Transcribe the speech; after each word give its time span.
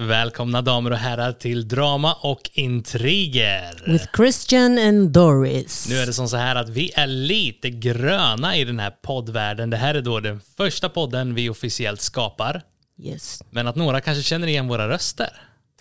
Välkomna 0.00 0.62
damer 0.62 0.90
och 0.90 0.96
herrar 0.96 1.32
till 1.32 1.68
Drama 1.68 2.14
och 2.14 2.50
Intriger. 2.52 3.82
With 3.92 4.06
Christian 4.16 4.78
and 4.78 5.10
Doris. 5.10 5.86
Nu 5.88 5.96
är 5.96 6.06
det 6.06 6.12
som 6.12 6.28
så 6.28 6.36
här 6.36 6.56
att 6.56 6.68
vi 6.68 6.90
är 6.94 7.06
lite 7.06 7.70
gröna 7.70 8.56
i 8.56 8.64
den 8.64 8.78
här 8.78 8.90
poddvärlden. 8.90 9.70
Det 9.70 9.76
här 9.76 9.94
är 9.94 10.02
då 10.02 10.20
den 10.20 10.40
första 10.56 10.88
podden 10.88 11.34
vi 11.34 11.48
officiellt 11.50 12.00
skapar. 12.00 12.62
Yes, 13.02 13.42
Men 13.50 13.66
att 13.66 13.76
några 13.76 14.00
kanske 14.00 14.22
känner 14.22 14.46
igen 14.46 14.68
våra 14.68 14.88
röster. 14.88 15.30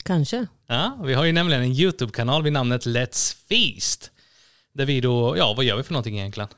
kanske. 0.04 0.48
Ja, 0.68 1.02
vi 1.06 1.14
har 1.14 1.24
ju 1.24 1.32
nämligen 1.32 1.62
en 1.62 1.72
YouTube-kanal 1.72 2.44
vid 2.44 2.54
namnet 2.54 2.86
Let's 2.86 3.36
Feast. 3.50 4.12
Där 4.74 4.86
vi 4.86 5.02
då, 5.02 5.38
ja 5.38 5.54
vad 5.58 5.66
gör 5.66 5.78
vi 5.78 5.84
för 5.84 5.94
någonting 5.94 6.20
egentligen? 6.20 6.50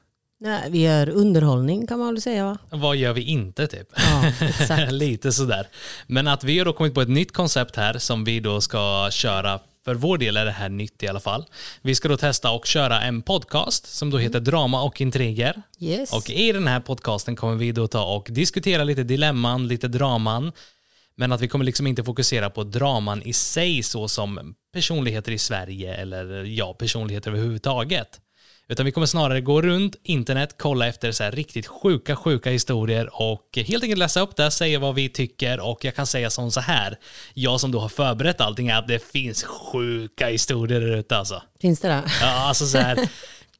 Nej, 0.41 0.69
vi 0.69 0.81
gör 0.81 1.09
underhållning 1.09 1.87
kan 1.87 1.99
man 1.99 2.13
väl 2.13 2.21
säga 2.21 2.45
va? 2.45 2.57
Vad 2.69 2.95
gör 2.95 3.13
vi 3.13 3.21
inte 3.21 3.67
typ? 3.67 3.87
Ja. 3.95 4.85
Lite 4.89 5.31
sådär. 5.31 5.67
Men 6.07 6.27
att 6.27 6.43
vi 6.43 6.57
har 6.57 6.65
då 6.65 6.73
kommit 6.73 6.93
på 6.93 7.01
ett 7.01 7.09
nytt 7.09 7.33
koncept 7.33 7.75
här 7.75 7.97
som 7.97 8.23
vi 8.23 8.39
då 8.39 8.61
ska 8.61 9.07
köra. 9.11 9.59
För 9.85 9.95
vår 9.95 10.17
del 10.17 10.37
är 10.37 10.45
det 10.45 10.51
här 10.51 10.69
nytt 10.69 11.03
i 11.03 11.07
alla 11.07 11.19
fall. 11.19 11.45
Vi 11.81 11.95
ska 11.95 12.07
då 12.07 12.17
testa 12.17 12.51
och 12.51 12.65
köra 12.65 13.01
en 13.01 13.21
podcast 13.21 13.85
som 13.85 14.09
då 14.09 14.17
heter 14.17 14.39
Drama 14.39 14.81
och 14.83 15.01
Intriger. 15.01 15.61
Yes. 15.79 16.13
Och 16.13 16.29
i 16.29 16.51
den 16.51 16.67
här 16.67 16.79
podcasten 16.79 17.35
kommer 17.35 17.55
vi 17.55 17.71
då 17.71 17.87
ta 17.87 18.15
och 18.15 18.27
diskutera 18.29 18.83
lite 18.83 19.03
dilemman, 19.03 19.67
lite 19.67 19.87
draman. 19.87 20.51
Men 21.15 21.31
att 21.31 21.41
vi 21.41 21.47
kommer 21.47 21.65
liksom 21.65 21.87
inte 21.87 22.03
fokusera 22.03 22.49
på 22.49 22.63
draman 22.63 23.21
i 23.23 23.33
sig 23.33 23.83
så 23.83 24.07
som 24.07 24.55
personligheter 24.73 25.31
i 25.31 25.37
Sverige 25.37 25.95
eller 25.95 26.43
ja, 26.43 26.73
personligheter 26.73 27.31
överhuvudtaget. 27.31 28.19
Utan 28.71 28.85
vi 28.85 28.91
kommer 28.91 29.07
snarare 29.07 29.41
gå 29.41 29.61
runt 29.61 29.95
internet, 30.03 30.55
kolla 30.57 30.87
efter 30.87 31.11
så 31.11 31.29
riktigt 31.29 31.67
sjuka, 31.67 32.15
sjuka 32.15 32.49
historier 32.49 33.09
och 33.21 33.57
helt 33.67 33.83
enkelt 33.83 33.99
läsa 33.99 34.21
upp 34.21 34.35
det, 34.35 34.51
säga 34.51 34.79
vad 34.79 34.95
vi 34.95 35.09
tycker 35.09 35.59
och 35.59 35.85
jag 35.85 35.95
kan 35.95 36.07
säga 36.07 36.29
som 36.29 36.51
så 36.51 36.59
här. 36.59 36.97
Jag 37.33 37.59
som 37.59 37.71
då 37.71 37.79
har 37.79 37.89
förberett 37.89 38.41
allting 38.41 38.67
är 38.67 38.75
att 38.75 38.87
det 38.87 39.11
finns 39.11 39.43
sjuka 39.43 40.27
historier 40.27 40.81
där 40.81 40.95
ute 40.97 41.17
alltså. 41.17 41.41
Finns 41.61 41.79
det 41.79 41.87
det? 41.87 42.03
Ja, 42.21 42.27
alltså 42.27 42.65
så 42.65 42.77
här, 42.77 43.09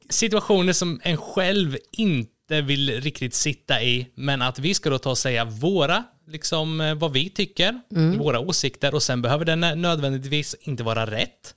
situationer 0.08 0.72
som 0.72 1.00
en 1.02 1.16
själv 1.16 1.76
inte 1.92 2.60
vill 2.62 3.00
riktigt 3.00 3.34
sitta 3.34 3.82
i, 3.82 4.06
men 4.14 4.42
att 4.42 4.58
vi 4.58 4.74
ska 4.74 4.90
då 4.90 4.98
ta 4.98 5.10
och 5.10 5.18
säga 5.18 5.44
våra, 5.44 6.04
liksom 6.26 6.80
eh, 6.80 6.94
vad 6.94 7.12
vi 7.12 7.30
tycker, 7.30 7.80
våra 8.18 8.40
åsikter 8.40 8.94
och 8.94 9.02
sen 9.02 9.22
behöver 9.22 9.44
den 9.44 9.60
nödvändigtvis 9.82 10.56
inte 10.60 10.82
vara 10.82 11.06
rätt. 11.06 11.54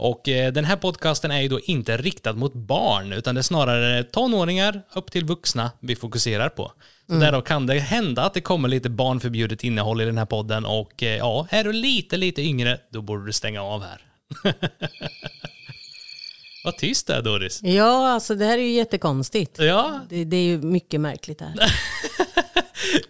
Och 0.00 0.28
eh, 0.28 0.52
den 0.52 0.64
här 0.64 0.76
podcasten 0.76 1.30
är 1.30 1.40
ju 1.40 1.48
då 1.48 1.60
inte 1.60 1.96
riktad 1.96 2.32
mot 2.32 2.52
barn, 2.54 3.12
utan 3.12 3.34
det 3.34 3.40
är 3.40 3.42
snarare 3.42 4.04
tonåringar 4.04 4.82
upp 4.94 5.10
till 5.10 5.24
vuxna 5.24 5.70
vi 5.80 5.96
fokuserar 5.96 6.48
på. 6.48 6.72
Så 7.06 7.12
därav 7.14 7.42
kan 7.42 7.66
det 7.66 7.78
hända 7.78 8.22
att 8.22 8.34
det 8.34 8.40
kommer 8.40 8.68
lite 8.68 8.90
barnförbjudet 8.90 9.64
innehåll 9.64 10.00
i 10.00 10.04
den 10.04 10.18
här 10.18 10.24
podden 10.24 10.64
och 10.64 11.02
eh, 11.02 11.16
ja, 11.16 11.46
är 11.50 11.64
du 11.64 11.72
lite, 11.72 12.16
lite 12.16 12.42
yngre, 12.42 12.78
då 12.90 13.02
borde 13.02 13.26
du 13.26 13.32
stänga 13.32 13.62
av 13.62 13.82
här. 13.84 14.00
Vad 16.64 16.76
tyst 16.76 17.06
det 17.06 17.14
är 17.14 17.22
Doris. 17.22 17.62
Ja, 17.62 18.08
alltså 18.12 18.34
det 18.34 18.44
här 18.44 18.58
är 18.58 18.62
ju 18.62 18.72
jättekonstigt. 18.72 19.58
Ja, 19.58 20.00
Det, 20.08 20.24
det 20.24 20.36
är 20.36 20.44
ju 20.44 20.58
mycket 20.58 21.00
märkligt 21.00 21.40
här. 21.40 21.54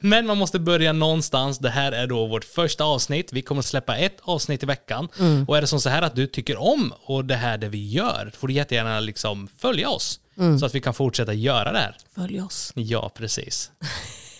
men 0.00 0.26
man 0.26 0.38
måste 0.38 0.58
börja 0.58 0.92
någonstans. 0.92 1.58
Det 1.58 1.70
här 1.70 1.92
är 1.92 2.06
då 2.06 2.26
vårt 2.26 2.44
första 2.44 2.84
avsnitt. 2.84 3.32
Vi 3.32 3.42
kommer 3.42 3.58
att 3.58 3.66
släppa 3.66 3.96
ett 3.96 4.16
avsnitt 4.22 4.62
i 4.62 4.66
veckan. 4.66 5.08
Och 5.48 5.56
är 5.56 5.60
det 5.60 5.66
som 5.66 5.80
så 5.80 5.88
här 5.88 6.02
att 6.02 6.16
du 6.16 6.26
tycker 6.26 6.56
om 6.56 6.92
och 7.02 7.24
det 7.24 7.36
här 7.36 7.58
det 7.58 7.68
vi 7.68 7.88
gör, 7.90 8.32
får 8.38 8.48
du 8.48 8.54
jättegärna 8.54 9.00
liksom 9.00 9.48
följa 9.58 9.88
oss. 9.88 10.20
Så 10.60 10.66
att 10.66 10.74
vi 10.74 10.80
kan 10.80 10.94
fortsätta 10.94 11.32
göra 11.32 11.72
det 11.72 11.78
här. 11.78 11.96
Följ 12.14 12.40
oss. 12.40 12.72
Ja, 12.74 13.10
precis. 13.14 13.70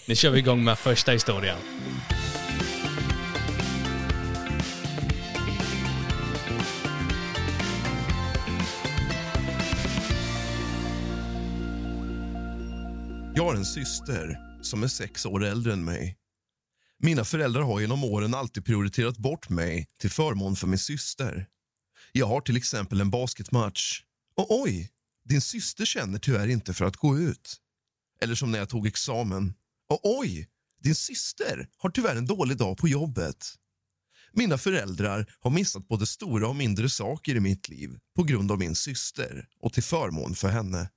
Nu 0.08 0.16
kör 0.16 0.30
vi 0.30 0.38
igång 0.38 0.64
med 0.64 0.78
första 0.78 1.12
historien. 1.12 1.56
Jag 13.34 13.44
har 13.44 13.54
en 13.54 13.64
syster 13.64 14.50
som 14.62 14.82
är 14.82 14.88
sex 14.88 15.26
år 15.26 15.44
äldre 15.44 15.72
än 15.72 15.84
mig. 15.84 16.16
Mina 16.98 17.25
föräldrar 17.25 17.62
har 17.62 17.81
genom 17.81 18.04
åren 18.04 18.34
alltid 18.34 18.65
prioriterat 18.65 19.16
bort 19.16 19.48
mig 19.48 19.87
till 20.00 20.10
förmån 20.10 20.56
för 20.56 20.66
min 20.66 20.78
syster. 20.78 21.47
Jag 22.12 22.26
har 22.26 22.41
till 22.41 22.56
exempel 22.56 23.00
en 23.00 23.10
basketmatch. 23.10 24.03
Och 24.37 24.62
oj, 24.62 24.91
din 25.25 25.41
syster 25.41 25.84
känner 25.84 26.19
tyvärr 26.19 26.49
inte 26.49 26.75
för 26.75 26.84
att 26.84 26.97
gå 26.97 27.19
ut. 27.19 27.56
Eller 28.22 28.34
som 28.34 28.53
när 28.53 28.59
jag 28.59 28.69
tog 28.69 28.87
examen. 28.87 29.54
Och 29.88 30.00
oj, 30.03 30.49
din 30.82 30.94
syster 30.94 31.69
har 31.76 31.91
tyvärr 31.91 32.16
en 32.16 32.26
dålig 32.26 32.56
dag 32.56 32.78
på 32.78 32.88
jobbet. 32.88 33.54
Mina 34.32 34.59
föräldrar 34.59 35.32
har 35.41 35.50
missat 35.50 35.88
både 35.88 36.06
stora 36.06 36.49
och 36.49 36.56
mindre 36.56 36.88
saker 36.88 37.34
i 37.34 37.41
mitt 37.41 37.69
liv 37.69 37.99
på 38.16 38.22
grund 38.22 38.53
av 38.53 38.59
min 38.59 38.75
syster 38.75 39.49
och 39.60 39.72
till 39.72 39.82
förmån 39.82 40.34
för 40.34 40.49
henne. 40.49 40.88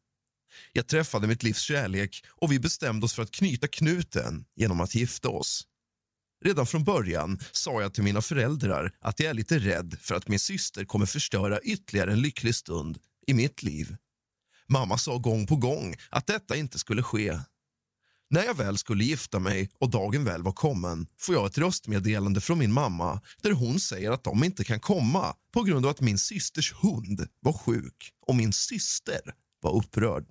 Jag 0.71 0.87
träffade 0.87 1.27
mitt 1.27 1.43
livs 1.43 1.61
kärlek 1.61 2.25
och 2.27 2.51
vi 2.51 2.59
bestämde 2.59 3.05
oss 3.05 3.13
för 3.13 3.23
att 3.23 3.31
knyta 3.31 3.67
knuten 3.67 4.45
genom 4.55 4.81
att 4.81 4.95
gifta 4.95 5.29
oss. 5.29 5.67
Redan 6.45 6.65
från 6.65 6.83
början 6.83 7.39
sa 7.51 7.81
jag 7.81 7.93
till 7.93 8.03
mina 8.03 8.21
föräldrar 8.21 8.91
att 8.99 9.19
jag 9.19 9.29
är 9.29 9.33
lite 9.33 9.59
rädd 9.59 9.97
för 10.01 10.15
att 10.15 10.27
min 10.27 10.39
syster 10.39 10.85
kommer 10.85 11.05
förstöra 11.05 11.59
ytterligare 11.59 12.11
en 12.11 12.21
lycklig 12.21 12.55
stund 12.55 12.97
i 13.27 13.33
mitt 13.33 13.63
liv. 13.63 13.95
Mamma 14.67 14.97
sa 14.97 15.17
gång 15.17 15.47
på 15.47 15.55
gång 15.55 15.95
att 16.09 16.27
detta 16.27 16.55
inte 16.55 16.79
skulle 16.79 17.03
ske. 17.03 17.39
När 18.29 18.43
jag 18.43 18.57
väl 18.57 18.77
skulle 18.77 19.03
gifta 19.03 19.39
mig 19.39 19.69
och 19.79 19.89
dagen 19.89 20.23
väl 20.23 20.43
var 20.43 20.51
kommen 20.51 21.07
får 21.17 21.35
jag 21.35 21.45
ett 21.45 21.57
röstmeddelande 21.57 22.41
från 22.41 22.59
min 22.59 22.73
mamma 22.73 23.21
där 23.41 23.51
hon 23.51 23.79
säger 23.79 24.11
att 24.11 24.23
de 24.23 24.43
inte 24.43 24.63
kan 24.63 24.79
komma 24.79 25.35
på 25.53 25.63
grund 25.63 25.85
av 25.85 25.91
att 25.91 26.01
min 26.01 26.17
systers 26.17 26.73
hund 26.73 27.27
var 27.39 27.53
sjuk 27.53 28.11
och 28.27 28.35
min 28.35 28.53
syster 28.53 29.21
var 29.61 29.75
upprörd. 29.75 30.25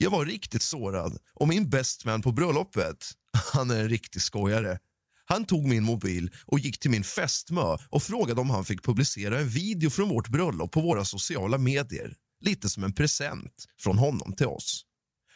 Jag 0.00 0.10
var 0.10 0.24
riktigt 0.24 0.62
sårad 0.62 1.18
och 1.34 1.48
min 1.48 1.70
bestman 1.70 2.22
på 2.22 2.32
bröllopet, 2.32 3.12
han 3.52 3.70
är 3.70 3.80
en 3.80 3.88
riktig 3.88 4.22
skojare. 4.22 4.78
Han 5.24 5.44
tog 5.44 5.68
min 5.68 5.84
mobil 5.84 6.30
och 6.44 6.58
gick 6.58 6.80
till 6.80 6.90
min 6.90 7.04
fästmö 7.04 7.76
och 7.90 8.02
frågade 8.02 8.40
om 8.40 8.50
han 8.50 8.64
fick 8.64 8.82
publicera 8.82 9.40
en 9.40 9.48
video 9.48 9.90
från 9.90 10.08
vårt 10.08 10.28
bröllop 10.28 10.72
på 10.72 10.80
våra 10.80 11.04
sociala 11.04 11.58
medier. 11.58 12.14
Lite 12.40 12.68
som 12.68 12.84
en 12.84 12.92
present 12.92 13.64
från 13.78 13.98
honom 13.98 14.32
till 14.32 14.46
oss. 14.46 14.84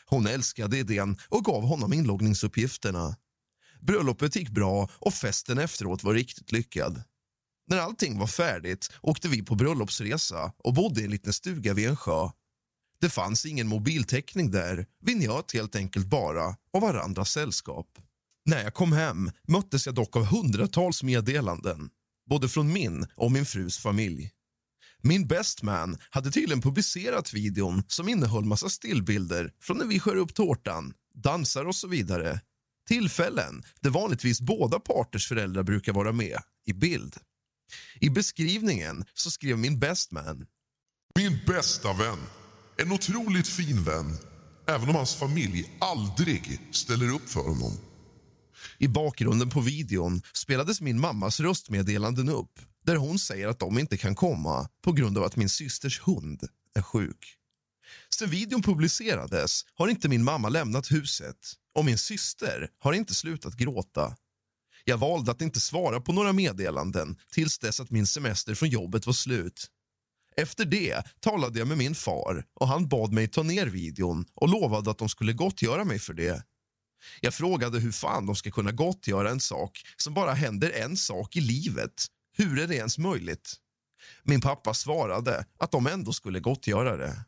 Hon 0.06 0.26
älskade 0.26 0.78
idén 0.78 1.18
och 1.28 1.44
gav 1.44 1.62
honom 1.62 1.92
inloggningsuppgifterna. 1.92 3.16
Bröllopet 3.80 4.36
gick 4.36 4.48
bra 4.48 4.90
och 4.98 5.14
festen 5.14 5.58
efteråt 5.58 6.04
var 6.04 6.14
riktigt 6.14 6.52
lyckad. 6.52 7.02
När 7.66 7.78
allting 7.78 8.18
var 8.18 8.26
färdigt 8.26 8.92
åkte 9.00 9.28
vi 9.28 9.42
på 9.42 9.54
bröllopsresa 9.54 10.52
och 10.58 10.74
bodde 10.74 11.00
i 11.00 11.04
en 11.04 11.10
liten 11.10 11.32
stuga 11.32 11.74
vid 11.74 11.88
en 11.88 11.96
sjö. 11.96 12.28
Det 13.02 13.10
fanns 13.10 13.46
ingen 13.46 13.68
mobiltäckning 13.68 14.50
där. 14.50 14.86
Vi 15.00 15.14
njöt 15.14 15.52
helt 15.52 15.76
enkelt 15.76 16.06
bara 16.06 16.56
av 16.72 16.82
varandras 16.82 17.30
sällskap. 17.30 17.86
När 18.44 18.62
jag 18.62 18.74
kom 18.74 18.92
hem 18.92 19.30
möttes 19.48 19.86
jag 19.86 19.94
dock 19.94 20.16
av 20.16 20.24
hundratals 20.24 21.02
meddelanden 21.02 21.90
både 22.30 22.48
från 22.48 22.72
min 22.72 23.06
och 23.14 23.32
min 23.32 23.46
frus 23.46 23.78
familj. 23.78 24.30
Min 25.00 25.26
bestman 25.26 25.98
hade 26.10 26.30
tydligen 26.30 26.60
publicerat 26.60 27.32
videon 27.32 27.82
som 27.88 28.08
innehöll 28.08 28.44
massa 28.44 28.68
stillbilder 28.68 29.52
från 29.60 29.78
när 29.78 29.86
vi 29.86 30.00
skär 30.00 30.16
upp 30.16 30.34
tårtan, 30.34 30.94
dansar 31.14 31.64
och 31.64 31.76
så 31.76 31.88
vidare. 31.88 32.40
Tillfällen 32.88 33.62
där 33.80 33.90
vanligtvis 33.90 34.40
båda 34.40 34.80
parters 34.80 35.28
föräldrar 35.28 35.62
brukar 35.62 35.92
vara 35.92 36.12
med 36.12 36.38
i 36.66 36.72
bild. 36.72 37.16
I 38.00 38.10
beskrivningen 38.10 39.04
så 39.14 39.30
skrev 39.30 39.58
min 39.58 39.78
bestman 39.78 40.46
Min 41.14 41.40
bästa 41.46 41.92
vän. 41.92 42.18
En 42.76 42.92
otroligt 42.92 43.48
fin 43.48 43.84
vän. 43.84 44.18
Även 44.66 44.88
om 44.88 44.94
hans 44.94 45.14
familj 45.14 45.72
aldrig 45.80 46.60
ställer 46.70 47.14
upp 47.14 47.28
för 47.28 47.40
honom. 47.40 47.72
I 48.78 48.88
bakgrunden 48.88 49.50
på 49.50 49.60
videon 49.60 50.22
spelades 50.34 50.80
min 50.80 51.00
mammas 51.00 51.40
röstmeddelanden 51.40 52.28
upp 52.28 52.60
där 52.84 52.96
hon 52.96 53.18
säger 53.18 53.48
att 53.48 53.58
de 53.58 53.78
inte 53.78 53.96
kan 53.96 54.14
komma 54.14 54.68
på 54.84 54.92
grund 54.92 55.18
av 55.18 55.24
att 55.24 55.36
min 55.36 55.48
systers 55.48 56.00
hund 56.00 56.48
är 56.74 56.82
sjuk. 56.82 57.36
Sen 58.14 58.30
videon 58.30 58.62
publicerades 58.62 59.64
har 59.74 59.88
inte 59.88 60.08
min 60.08 60.24
mamma 60.24 60.48
lämnat 60.48 60.92
huset 60.92 61.36
och 61.74 61.84
min 61.84 61.98
syster 61.98 62.68
har 62.78 62.92
inte 62.92 63.14
slutat 63.14 63.56
gråta. 63.56 64.16
Jag 64.84 64.98
valde 64.98 65.30
att 65.30 65.42
inte 65.42 65.60
svara 65.60 66.00
på 66.00 66.12
några 66.12 66.32
meddelanden 66.32 67.16
tills 67.32 67.58
dess 67.58 67.80
att 67.80 67.90
min 67.90 68.06
semester 68.06 68.54
från 68.54 68.68
jobbet 68.68 69.06
var 69.06 69.12
slut. 69.12 69.70
Efter 70.36 70.64
det 70.64 71.02
talade 71.20 71.58
jag 71.58 71.68
med 71.68 71.78
min 71.78 71.94
far 71.94 72.44
och 72.54 72.68
han 72.68 72.88
bad 72.88 73.12
mig 73.12 73.28
ta 73.28 73.42
ner 73.42 73.66
videon 73.66 74.24
och 74.34 74.48
lovade 74.48 74.90
att 74.90 74.98
de 74.98 75.08
skulle 75.08 75.32
gottgöra 75.32 75.84
mig 75.84 75.98
för 75.98 76.14
det. 76.14 76.44
Jag 77.20 77.34
frågade 77.34 77.78
hur 77.78 77.92
fan 77.92 78.26
de 78.26 78.36
ska 78.36 78.50
kunna 78.50 78.72
gottgöra 78.72 79.30
en 79.30 79.40
sak 79.40 79.82
som 79.96 80.14
bara 80.14 80.32
händer 80.32 80.70
en 80.70 80.96
sak 80.96 81.36
i 81.36 81.40
livet. 81.40 82.06
Hur 82.36 82.60
är 82.60 82.66
det 82.66 82.76
ens 82.76 82.98
möjligt? 82.98 83.54
Min 84.22 84.40
pappa 84.40 84.74
svarade 84.74 85.44
att 85.58 85.72
de 85.72 85.86
ändå 85.86 86.12
skulle 86.12 86.40
gottgöra 86.40 86.96
det. 86.96 87.24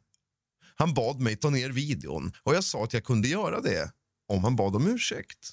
Han 0.76 0.94
bad 0.94 1.20
mig 1.20 1.36
ta 1.36 1.50
ner 1.50 1.70
videon 1.70 2.32
och 2.42 2.54
jag 2.54 2.64
sa 2.64 2.84
att 2.84 2.92
jag 2.92 3.04
kunde 3.04 3.28
göra 3.28 3.60
det 3.60 3.92
om 4.28 4.44
han 4.44 4.56
bad 4.56 4.76
om 4.76 4.86
ursäkt. 4.86 5.52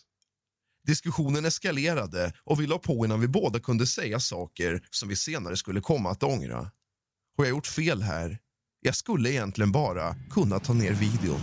Diskussionen 0.84 1.46
eskalerade 1.46 2.34
och 2.44 2.62
vi 2.62 2.68
la 2.68 2.78
på 2.78 3.06
innan 3.06 3.22
vi 3.22 3.28
båda 3.28 3.60
kunde 3.60 3.88
säga 3.88 4.20
saker 4.20 4.88
som 4.90 5.10
vi 5.10 5.16
senare 5.16 5.58
skulle 5.58 5.82
komma 5.82 6.12
att 6.12 6.24
ångra. 6.24 6.72
Har 7.42 7.46
jag 7.46 7.56
gjort 7.56 7.68
fel 7.68 8.02
här? 8.02 8.38
Jag 8.82 8.96
skulle 8.96 9.32
egentligen 9.32 9.72
bara 9.72 10.16
kunna 10.32 10.60
ta 10.60 10.74
ner 10.74 10.92
videon. 10.92 11.40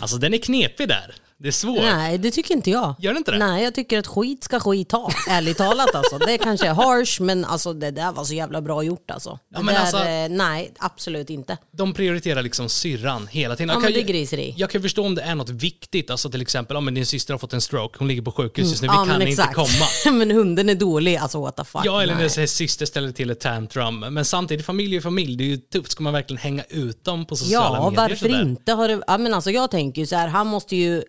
Alltså 0.00 0.16
den 0.16 0.34
är 0.34 0.38
knepig 0.38 0.88
där. 0.88 1.14
Det 1.42 1.48
är 1.48 1.52
svårt. 1.52 1.78
Nej, 1.82 2.18
det 2.18 2.30
tycker 2.30 2.54
inte 2.54 2.70
jag. 2.70 2.94
Gör 2.98 3.12
det 3.12 3.18
inte 3.18 3.30
det? 3.32 3.38
Nej, 3.38 3.64
jag 3.64 3.74
tycker 3.74 3.98
att 3.98 4.06
skit 4.06 4.44
ska 4.44 4.60
skit 4.60 4.92
ha. 4.92 5.10
Ärligt 5.28 5.56
talat 5.56 5.94
alltså. 5.94 6.18
Det 6.18 6.38
kanske 6.38 6.66
är 6.66 6.74
harsh, 6.74 7.22
men 7.22 7.44
alltså 7.44 7.72
det 7.72 7.90
där 7.90 8.12
var 8.12 8.24
så 8.24 8.34
jävla 8.34 8.60
bra 8.62 8.82
gjort 8.82 9.10
alltså. 9.10 9.30
Det 9.30 9.38
Ja, 9.56 9.62
men 9.62 9.74
där, 9.74 9.80
alltså- 9.80 10.04
eh, 10.04 10.28
nej, 10.28 10.72
absolut 10.78 11.30
inte. 11.30 11.56
De 11.76 11.92
prioriterar 11.94 12.42
liksom 12.42 12.68
syrran 12.68 13.26
hela 13.30 13.56
tiden. 13.56 13.68
Ja, 13.68 13.74
Jag 13.74 13.82
men 13.82 13.86
kan 13.88 13.92
det 13.92 13.98
ju- 13.98 14.04
är 14.04 14.20
griseri. 14.20 14.54
Jag 14.56 14.70
kan 14.70 14.82
förstå 14.82 15.04
om 15.06 15.14
det 15.14 15.22
är 15.22 15.34
något 15.34 15.50
viktigt, 15.50 16.10
alltså 16.10 16.30
till 16.30 16.42
exempel 16.42 16.76
om 16.76 16.94
din 16.94 17.06
syster 17.06 17.34
har 17.34 17.38
fått 17.38 17.52
en 17.52 17.60
stroke, 17.60 17.96
hon 17.98 18.08
ligger 18.08 18.22
på 18.22 18.32
sjukhus 18.32 18.70
just 18.70 18.82
nu, 18.82 18.88
vi 18.88 18.94
ja, 18.94 19.04
kan 19.06 19.18
men 19.18 19.28
inte 19.28 19.48
komma. 19.54 19.86
men 20.18 20.30
hunden 20.30 20.68
är 20.68 20.74
dålig, 20.74 21.16
alltså 21.16 21.40
what 21.40 21.56
the 21.56 21.64
fuck. 21.64 21.82
Ja, 21.84 22.02
eller 22.02 22.14
när 22.14 22.20
nej. 22.20 22.30
sin 22.30 22.48
syster 22.48 22.86
ställer 22.86 23.12
till 23.12 23.30
ett 23.30 23.40
tantrum. 23.40 24.00
Men 24.00 24.24
samtidigt, 24.24 24.66
familj 24.66 24.96
är 24.96 25.00
familj, 25.00 25.36
det 25.36 25.44
är 25.44 25.48
ju 25.48 25.56
tufft. 25.56 25.92
Ska 25.92 26.02
man 26.02 26.12
verkligen 26.12 26.40
hänga 26.40 26.62
ut 26.68 27.04
dem 27.04 27.26
på 27.26 27.36
sociala 27.36 27.76
Ja, 27.78 27.90
medier? 27.90 28.02
varför 28.08 28.16
sådär? 28.16 28.42
inte? 28.42 28.72
Har 28.72 28.88
det, 28.88 29.00
ja, 29.06 29.18
men 29.18 29.34
alltså, 29.34 29.50
jag 29.50 29.70
tänker 29.70 30.00
ju 30.02 30.06
så 30.06 30.16
här, 30.16 30.28
han 30.28 30.46
måste 30.46 30.76
ju 30.76 31.02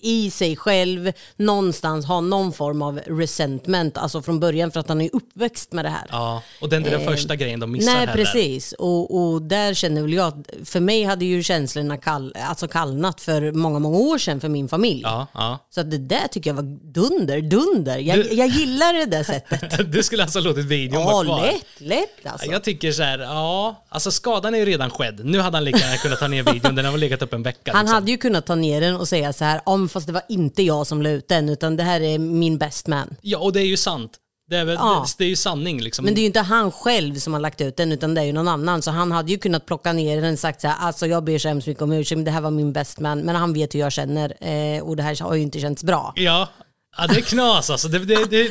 i 0.00 0.30
sig 0.30 0.56
själv 0.56 1.12
någonstans 1.36 2.06
ha 2.06 2.20
någon 2.20 2.52
form 2.52 2.82
av 2.82 3.00
resentment, 3.06 3.96
alltså 3.98 4.22
från 4.22 4.40
början 4.40 4.70
för 4.70 4.80
att 4.80 4.88
han 4.88 5.00
är 5.00 5.10
uppväxt 5.12 5.72
med 5.72 5.84
det 5.84 5.88
här. 5.88 6.06
Ja, 6.10 6.42
och 6.60 6.68
den 6.68 6.86
är 6.86 6.90
den 6.90 7.04
första 7.04 7.36
grejen 7.36 7.60
de 7.60 7.72
missar 7.72 7.90
Eh, 7.90 7.96
Nej 7.96 8.06
heller. 8.06 8.24
precis, 8.24 8.72
och, 8.72 9.16
och 9.20 9.42
där 9.42 9.74
känner 9.74 10.02
väl 10.02 10.12
jag 10.12 10.26
att 10.28 10.68
för 10.68 10.80
mig 10.80 11.04
hade 11.04 11.24
ju 11.24 11.42
känslorna 11.42 11.96
kall, 11.96 12.34
alltså 12.48 12.68
kallnat 12.68 13.20
för 13.20 13.52
många, 13.52 13.78
många 13.78 13.98
år 13.98 14.18
sedan 14.18 14.40
för 14.40 14.48
min 14.48 14.68
familj. 14.68 15.00
Ja, 15.04 15.26
ja. 15.34 15.58
Så 15.70 15.80
att 15.80 15.90
det 15.90 15.98
där 15.98 16.28
tycker 16.30 16.50
jag 16.50 16.54
var 16.54 16.92
dunder, 16.92 17.40
dunder. 17.40 17.98
Jag, 17.98 18.18
Du- 18.18 18.32
jag 18.34 18.48
gillar 18.48 18.92
det 18.92 19.04
där 19.06 19.22
sättet. 19.24 19.92
Du 19.92 20.02
skulle 20.02 20.22
alltså 20.22 20.38
ha 20.38 20.44
låtit 20.44 20.64
videon 20.66 21.00
Ja, 21.00 21.06
vara 21.12 21.24
kvar? 21.24 21.42
lätt, 21.46 21.64
lätt 21.78 22.26
alltså. 22.32 22.50
Jag 22.50 22.64
tycker 22.64 22.92
så 22.92 23.02
här, 23.02 23.18
ja, 23.18 23.84
alltså 23.88 24.10
skadan 24.10 24.54
är 24.54 24.58
ju 24.58 24.64
redan 24.64 24.90
skedd. 24.90 25.20
Nu 25.24 25.38
hade 25.40 25.56
han 25.56 25.64
lika 25.64 25.78
gärna 25.78 25.96
kunnat 25.96 26.18
ta 26.18 26.28
ner 26.28 26.42
videon, 26.52 26.74
den 26.74 26.84
har 26.84 26.92
väl 26.92 27.00
legat 27.00 27.22
upp 27.22 27.32
en 27.32 27.42
vecka. 27.42 27.72
Han 27.72 27.80
liksom. 27.84 27.94
hade 27.94 28.10
ju 28.10 28.16
kunnat 28.16 28.46
ta 28.46 28.54
ner 28.54 28.80
den 28.80 28.96
och 28.96 29.08
säga 29.08 29.32
så 29.32 29.44
här, 29.44 29.60
om 29.64 29.88
fast 29.96 30.06
det 30.06 30.12
var 30.12 30.22
inte 30.28 30.62
jag 30.62 30.86
som 30.86 31.02
la 31.02 31.10
ut 31.10 31.28
den, 31.28 31.48
utan 31.48 31.76
det 31.76 31.82
här 31.82 32.00
är 32.00 32.18
min 32.18 32.58
best 32.58 32.86
man. 32.86 33.16
Ja, 33.20 33.38
och 33.38 33.52
det 33.52 33.60
är 33.60 33.66
ju 33.66 33.76
sant. 33.76 34.12
Det 34.48 34.56
är, 34.56 34.64
väl, 34.64 34.74
Ja. 34.74 35.04
det, 35.06 35.14
det 35.18 35.24
är 35.24 35.28
ju 35.28 35.36
sanning 35.36 35.80
liksom. 35.80 36.04
Men 36.04 36.14
det 36.14 36.18
är 36.20 36.22
ju 36.22 36.26
inte 36.26 36.40
han 36.40 36.72
själv 36.72 37.14
som 37.14 37.32
har 37.32 37.40
lagt 37.40 37.60
ut 37.60 37.76
den, 37.76 37.92
utan 37.92 38.14
det 38.14 38.20
är 38.20 38.24
ju 38.24 38.32
någon 38.32 38.48
annan. 38.48 38.82
Så 38.82 38.90
han 38.90 39.12
hade 39.12 39.32
ju 39.32 39.38
kunnat 39.38 39.66
plocka 39.66 39.92
ner 39.92 40.22
den 40.22 40.32
och 40.32 40.38
sagt 40.38 40.60
så 40.60 40.68
här, 40.68 40.76
alltså 40.86 41.06
jag 41.06 41.24
ber 41.24 41.38
så 41.38 41.48
hemskt 41.48 41.66
mycket 41.68 41.82
om 41.82 41.92
ursäkt, 41.92 42.16
men 42.16 42.24
det 42.24 42.30
här 42.30 42.40
var 42.40 42.50
min 42.50 42.72
best 42.72 43.00
man. 43.00 43.20
Men 43.20 43.36
han 43.36 43.52
vet 43.52 43.74
hur 43.74 43.80
jag 43.80 43.92
känner 43.92 44.44
eh, 44.76 44.82
och 44.82 44.96
det 44.96 45.02
här 45.02 45.22
har 45.22 45.34
ju 45.34 45.42
inte 45.42 45.60
känts 45.60 45.84
bra. 45.84 46.12
Ja, 46.16 46.48
ja 46.96 47.06
det 47.06 47.16
är 47.16 47.20
knas 47.20 47.70
alltså. 47.70 47.88
Det, 47.88 47.98
det, 47.98 48.24
det, 48.30 48.50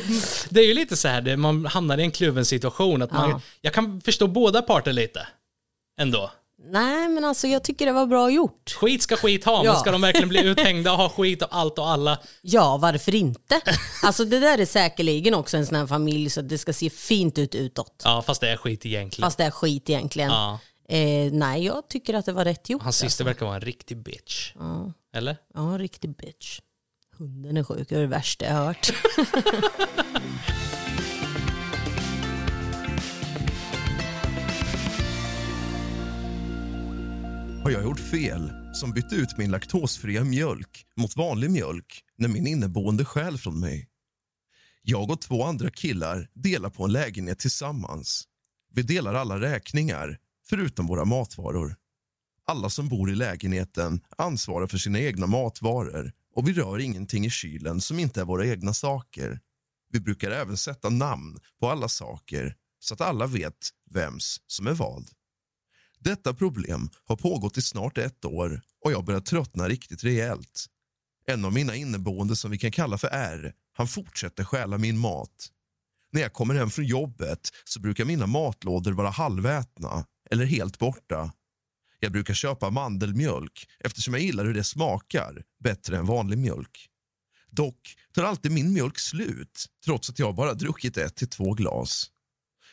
det 0.50 0.60
är 0.60 0.66
ju 0.66 0.74
lite 0.74 0.96
så 0.96 1.08
här, 1.08 1.36
man 1.36 1.66
hamnar 1.66 1.98
i 1.98 2.02
en 2.02 2.10
kluven 2.10 2.44
situation. 2.44 3.02
Att 3.02 3.12
man, 3.12 3.30
Ja. 3.30 3.40
Jag 3.60 3.72
kan 3.72 4.00
förstå 4.00 4.26
båda 4.26 4.62
parter 4.62 4.92
lite. 4.92 5.26
Ändå. 6.00 6.30
Nej, 6.68 7.08
men 7.08 7.24
alltså 7.24 7.46
jag 7.46 7.64
tycker 7.64 7.86
det 7.86 7.92
var 7.92 8.06
bra 8.06 8.30
gjort. 8.30 8.70
Skit 8.80 9.02
ska 9.02 9.16
skit 9.16 9.44
ha, 9.44 9.56
men 9.56 9.64
Ja. 9.66 9.76
ska 9.76 9.92
de 9.92 10.00
verkligen 10.00 10.28
bli 10.28 10.40
uthängda 10.44 10.92
och 10.92 10.98
ha 10.98 11.08
skit 11.08 11.42
och 11.42 11.48
allt 11.50 11.78
och 11.78 11.88
alla? 11.88 12.18
Ja, 12.42 12.76
varför 12.76 13.14
inte? 13.14 13.60
Alltså 14.02 14.24
det 14.24 14.40
där 14.40 14.58
är 14.58 14.66
säkerligen 14.66 15.34
också 15.34 15.56
en 15.56 15.66
sån 15.66 15.76
här 15.76 15.86
familj 15.86 16.30
så 16.30 16.40
att 16.40 16.48
det 16.48 16.58
ska 16.58 16.72
se 16.72 16.90
fint 16.90 17.38
ut 17.38 17.54
utåt. 17.54 18.02
Ja, 18.04 18.22
fast 18.26 18.40
det 18.40 18.48
är 18.50 18.56
skit 18.56 18.86
egentligen. 18.86 19.26
Fast 19.26 19.38
det 19.38 19.44
är 19.44 19.50
skit 19.50 19.90
egentligen. 19.90 20.30
Ja. 20.30 20.58
Eh, 20.88 21.32
nej, 21.32 21.64
jag 21.64 21.88
tycker 21.88 22.14
att 22.14 22.26
det 22.26 22.32
var 22.32 22.44
rätt 22.44 22.68
gjort. 22.70 22.82
Hans 22.82 22.96
syster 22.96 23.24
verkar 23.24 23.46
vara 23.46 23.54
en 23.56 23.60
riktig 23.62 23.96
bitch. 24.02 24.52
Eller? 25.14 25.36
Ja, 25.54 25.60
en 25.60 25.78
riktig 25.78 26.16
bitch. 26.16 26.60
Hunden 27.18 27.56
är 27.56 27.64
sjuk, 27.64 27.88
det 27.88 27.96
är 27.96 28.00
det 28.00 28.06
värsta 28.06 28.44
jag 28.44 28.52
har 28.54 28.64
hört. 28.64 28.92
Har 37.66 37.70
jag 37.70 37.84
gjort 37.84 38.00
fel 38.00 38.52
som 38.74 38.92
bytte 38.92 39.14
ut 39.14 39.38
min 39.38 39.50
laktosfria 39.50 40.24
mjölk 40.24 40.86
mot 40.96 41.16
vanlig 41.16 41.50
mjölk 41.50 42.02
när 42.18 42.28
min 42.28 42.46
inneboende 42.46 43.04
stjäl 43.04 43.38
från 43.38 43.60
mig? 43.60 43.88
Jag 44.82 45.10
och 45.10 45.20
två 45.20 45.44
andra 45.44 45.70
killar 45.70 46.30
delar 46.34 46.70
på 46.70 46.84
en 46.84 46.92
lägenhet 46.92 47.38
tillsammans. 47.38 48.24
Vi 48.72 48.82
delar 48.82 49.14
alla 49.14 49.40
räkningar, 49.40 50.18
förutom 50.48 50.86
våra 50.86 51.04
matvaror. 51.04 51.76
Alla 52.44 52.70
som 52.70 52.88
bor 52.88 53.10
i 53.10 53.14
lägenheten 53.14 54.00
ansvarar 54.18 54.66
för 54.66 54.78
sina 54.78 55.00
egna 55.00 55.26
matvaror 55.26 56.12
och 56.34 56.48
vi 56.48 56.52
rör 56.52 56.78
ingenting 56.78 57.26
i 57.26 57.30
kylen 57.30 57.80
som 57.80 57.98
inte 57.98 58.20
är 58.20 58.24
våra 58.24 58.46
egna 58.46 58.74
saker. 58.74 59.40
Vi 59.92 60.00
brukar 60.00 60.30
även 60.30 60.56
sätta 60.56 60.90
namn 60.90 61.38
på 61.60 61.70
alla 61.70 61.88
saker 61.88 62.54
så 62.78 62.94
att 62.94 63.00
alla 63.00 63.26
vet 63.26 63.68
vems 63.90 64.40
som 64.46 64.66
är 64.66 64.74
vad. 64.74 65.10
Detta 66.00 66.34
problem 66.34 66.90
har 67.04 67.16
pågått 67.16 67.58
i 67.58 67.62
snart 67.62 67.98
ett 67.98 68.24
år 68.24 68.60
och 68.84 68.92
jag 68.92 69.04
börjar 69.04 69.20
tröttna 69.20 69.68
riktigt 69.68 70.04
rejält. 70.04 70.66
En 71.26 71.44
av 71.44 71.52
mina 71.52 71.74
inneboende 71.74 72.36
som 72.36 72.50
vi 72.50 72.58
kan 72.58 72.70
kalla 72.70 72.98
för 72.98 73.08
R, 73.08 73.54
han 73.72 73.88
fortsätter 73.88 74.44
stjäla 74.44 74.78
min 74.78 74.98
mat. 74.98 75.50
När 76.12 76.20
jag 76.22 76.32
kommer 76.32 76.54
hem 76.54 76.70
från 76.70 76.84
jobbet 76.84 77.50
så 77.64 77.80
brukar 77.80 78.04
mina 78.04 78.26
matlådor 78.26 78.92
vara 78.92 79.10
halvätna 79.10 80.06
eller 80.30 80.44
helt 80.44 80.78
borta. 80.78 81.32
Jag 82.00 82.12
brukar 82.12 82.34
köpa 82.34 82.70
mandelmjölk 82.70 83.66
eftersom 83.80 84.14
jag 84.14 84.22
gillar 84.22 84.44
hur 84.44 84.54
det 84.54 84.64
smakar 84.64 85.42
bättre 85.64 85.96
än 85.98 86.06
vanlig 86.06 86.38
mjölk. 86.38 86.88
Dock 87.50 87.96
tar 88.12 88.24
alltid 88.24 88.52
min 88.52 88.72
mjölk 88.72 88.98
slut 88.98 89.66
trots 89.84 90.10
att 90.10 90.18
jag 90.18 90.34
bara 90.34 90.54
druckit 90.54 90.96
ett 90.96 91.16
till 91.16 91.28
två 91.28 91.54
glas. 91.54 92.10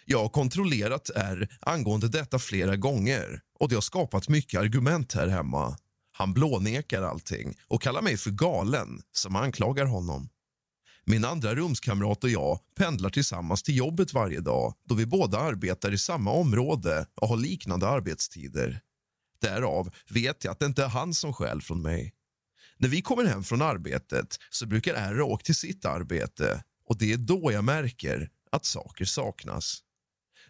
Jag 0.05 0.19
har 0.19 0.29
kontrollerat 0.29 1.09
R 1.15 1.57
angående 1.61 2.07
detta 2.07 2.39
flera 2.39 2.75
gånger 2.75 3.41
och 3.59 3.69
det 3.69 3.75
har 3.75 3.81
skapat 3.81 4.29
mycket 4.29 4.59
argument 4.59 5.13
här 5.13 5.27
hemma. 5.27 5.77
Han 6.11 6.33
blånekar 6.33 7.01
allting 7.01 7.57
och 7.67 7.81
kallar 7.81 8.01
mig 8.01 8.17
för 8.17 8.31
galen 8.31 9.01
som 9.11 9.35
anklagar 9.35 9.85
honom. 9.85 10.29
Min 11.05 11.25
andra 11.25 11.55
rumskamrat 11.55 12.23
och 12.23 12.29
jag 12.29 12.59
pendlar 12.75 13.09
tillsammans 13.09 13.63
till 13.63 13.77
jobbet 13.77 14.13
varje 14.13 14.39
dag 14.39 14.73
då 14.87 14.95
vi 14.95 15.05
båda 15.05 15.39
arbetar 15.39 15.91
i 15.91 15.97
samma 15.97 16.31
område 16.31 17.07
och 17.15 17.27
har 17.27 17.37
liknande 17.37 17.87
arbetstider. 17.87 18.81
Därav 19.41 19.89
vet 20.09 20.43
jag 20.43 20.51
att 20.51 20.59
det 20.59 20.65
inte 20.65 20.83
är 20.83 20.87
han 20.87 21.13
som 21.13 21.33
stjäl 21.33 21.61
från 21.61 21.81
mig. 21.81 22.13
När 22.77 22.89
vi 22.89 23.01
kommer 23.01 23.25
hem 23.25 23.43
från 23.43 23.61
arbetet 23.61 24.37
så 24.49 24.65
brukar 24.65 24.93
R 24.93 25.15
ha 25.15 25.25
åkt 25.25 25.45
till 25.45 25.55
sitt 25.55 25.85
arbete 25.85 26.63
och 26.89 26.97
det 26.97 27.13
är 27.13 27.17
då 27.17 27.51
jag 27.51 27.63
märker 27.63 28.29
att 28.51 28.65
saker 28.65 29.05
saknas. 29.05 29.79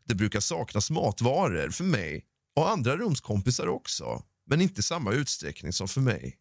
Det 0.06 0.16
brukar 0.16 0.40
saknas 0.40 0.90
matvaror 0.90 1.70
för 1.70 1.84
mig 1.84 2.26
och 2.56 2.70
andra 2.70 2.98
rumskompisar 2.98 3.68
också, 3.68 4.24
men 4.46 4.62
inte 4.62 4.80
i 4.80 4.84
samma 4.84 5.12
utsträckning 5.12 5.74
som 5.74 5.88
för 5.88 6.02
mig. 6.02 6.38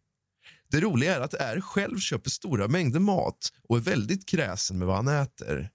Det 0.70 0.80
roliga 0.80 1.16
är 1.16 1.20
att 1.20 1.34
R 1.34 1.60
själv 1.60 1.98
köper 1.98 2.30
stora 2.30 2.68
mängder 2.68 3.00
mat 3.00 3.52
och 3.68 3.76
är 3.76 3.80
väldigt 3.80 4.28
kräsen 4.28 4.78
med 4.78 4.86
vad 4.86 4.96
han 4.96 5.08
äter. 5.08 5.70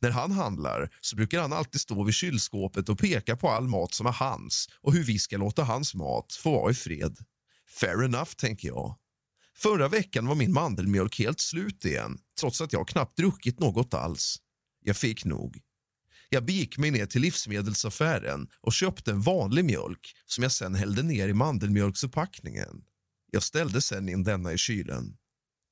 När 0.00 0.10
han 0.10 0.32
handlar 0.32 0.90
så 1.00 1.16
brukar 1.16 1.40
han 1.40 1.52
alltid 1.52 1.80
stå 1.80 2.04
vid 2.04 2.14
kylskåpet 2.14 2.88
och 2.88 2.98
peka 2.98 3.36
på 3.36 3.50
all 3.50 3.68
mat 3.68 3.94
som 3.94 4.06
är 4.06 4.12
hans 4.12 4.68
och 4.80 4.92
hur 4.92 5.04
vi 5.04 5.18
ska 5.18 5.36
låta 5.36 5.64
hans 5.64 5.94
mat 5.94 6.32
få 6.32 6.50
vara 6.52 6.70
i 6.70 6.74
fred. 6.74 7.18
Fair 7.68 8.04
enough, 8.04 8.30
tänker 8.36 8.68
jag. 8.68 8.96
Förra 9.56 9.88
veckan 9.88 10.26
var 10.26 10.34
min 10.34 10.52
mandelmjölk 10.52 11.18
helt 11.18 11.40
slut 11.40 11.84
igen 11.84 12.18
trots 12.40 12.60
att 12.60 12.72
jag 12.72 12.88
knappt 12.88 13.16
druckit 13.16 13.60
något 13.60 13.94
alls. 13.94 14.36
Jag 14.84 14.96
fick 14.96 15.24
nog. 15.24 15.60
Jag 16.32 16.44
begick 16.44 16.78
mig 16.78 16.90
ner 16.90 17.06
till 17.06 17.22
livsmedelsaffären 17.22 18.48
och 18.60 18.72
köpte 18.72 19.10
en 19.10 19.20
vanlig 19.20 19.64
mjölk 19.64 20.14
som 20.26 20.42
jag 20.42 20.52
sen 20.52 20.74
hällde 20.74 21.02
ner 21.02 21.28
i 21.28 21.32
mandelmjölksförpackningen. 21.32 22.84
Jag 23.32 23.42
ställde 23.42 23.80
sen 23.80 24.08
in 24.08 24.22
denna 24.24 24.52
i 24.52 24.58
kylen. 24.58 25.16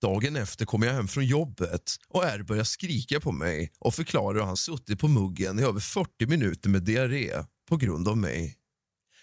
Dagen 0.02 0.36
efter 0.36 0.64
kom 0.64 0.82
jag 0.82 0.92
hem 0.92 1.08
från 1.08 1.26
jobbet 1.26 1.96
och 2.08 2.24
R 2.24 2.42
började 2.42 2.64
skrika 2.64 3.20
på 3.20 3.32
mig 3.32 3.72
och 3.78 3.94
förklarade 3.94 4.38
hur 4.38 4.46
han 4.46 4.56
suttit 4.56 5.00
på 5.00 5.08
muggen 5.08 5.58
i 5.58 5.62
över 5.62 5.80
40 5.80 6.26
minuter 6.26 6.70
med 6.70 6.82
diarré 6.82 7.44
på 7.68 7.76
grund 7.76 8.08
av 8.08 8.16
mig. 8.16 8.56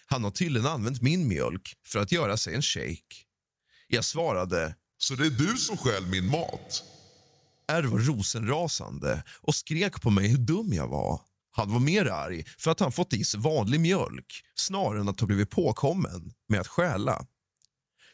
Han 0.06 0.24
har 0.24 0.30
tydligen 0.30 0.66
använt 0.66 1.02
min 1.02 1.28
mjölk 1.28 1.74
för 1.86 1.98
att 1.98 2.12
göra 2.12 2.36
sig 2.36 2.54
en 2.54 2.62
shake. 2.62 3.16
Jag 3.88 4.04
svarade 4.04 4.74
Så 4.98 5.14
det 5.14 5.26
är 5.26 5.30
du 5.30 5.56
som 5.56 5.76
stjäl 5.76 6.06
min 6.06 6.30
mat? 6.30 6.95
R 7.68 7.82
var 7.82 7.98
rosenrasande 7.98 9.22
och 9.40 9.54
skrek 9.54 10.02
på 10.02 10.10
mig 10.10 10.28
hur 10.28 10.38
dum 10.38 10.72
jag 10.72 10.88
var. 10.88 11.20
Han 11.50 11.72
var 11.72 11.80
mer 11.80 12.06
arg 12.06 12.44
för 12.58 12.70
att 12.70 12.80
han 12.80 12.92
fått 12.92 13.12
i 13.12 13.24
sig 13.24 13.40
vanlig 13.40 13.80
mjölk 13.80 14.42
snarare 14.54 15.00
än 15.00 15.08
att 15.08 15.20
ha 15.20 15.26
blivit 15.26 15.50
påkommen 15.50 16.32
med 16.48 16.60
att 16.60 16.68
stjäla. 16.68 17.26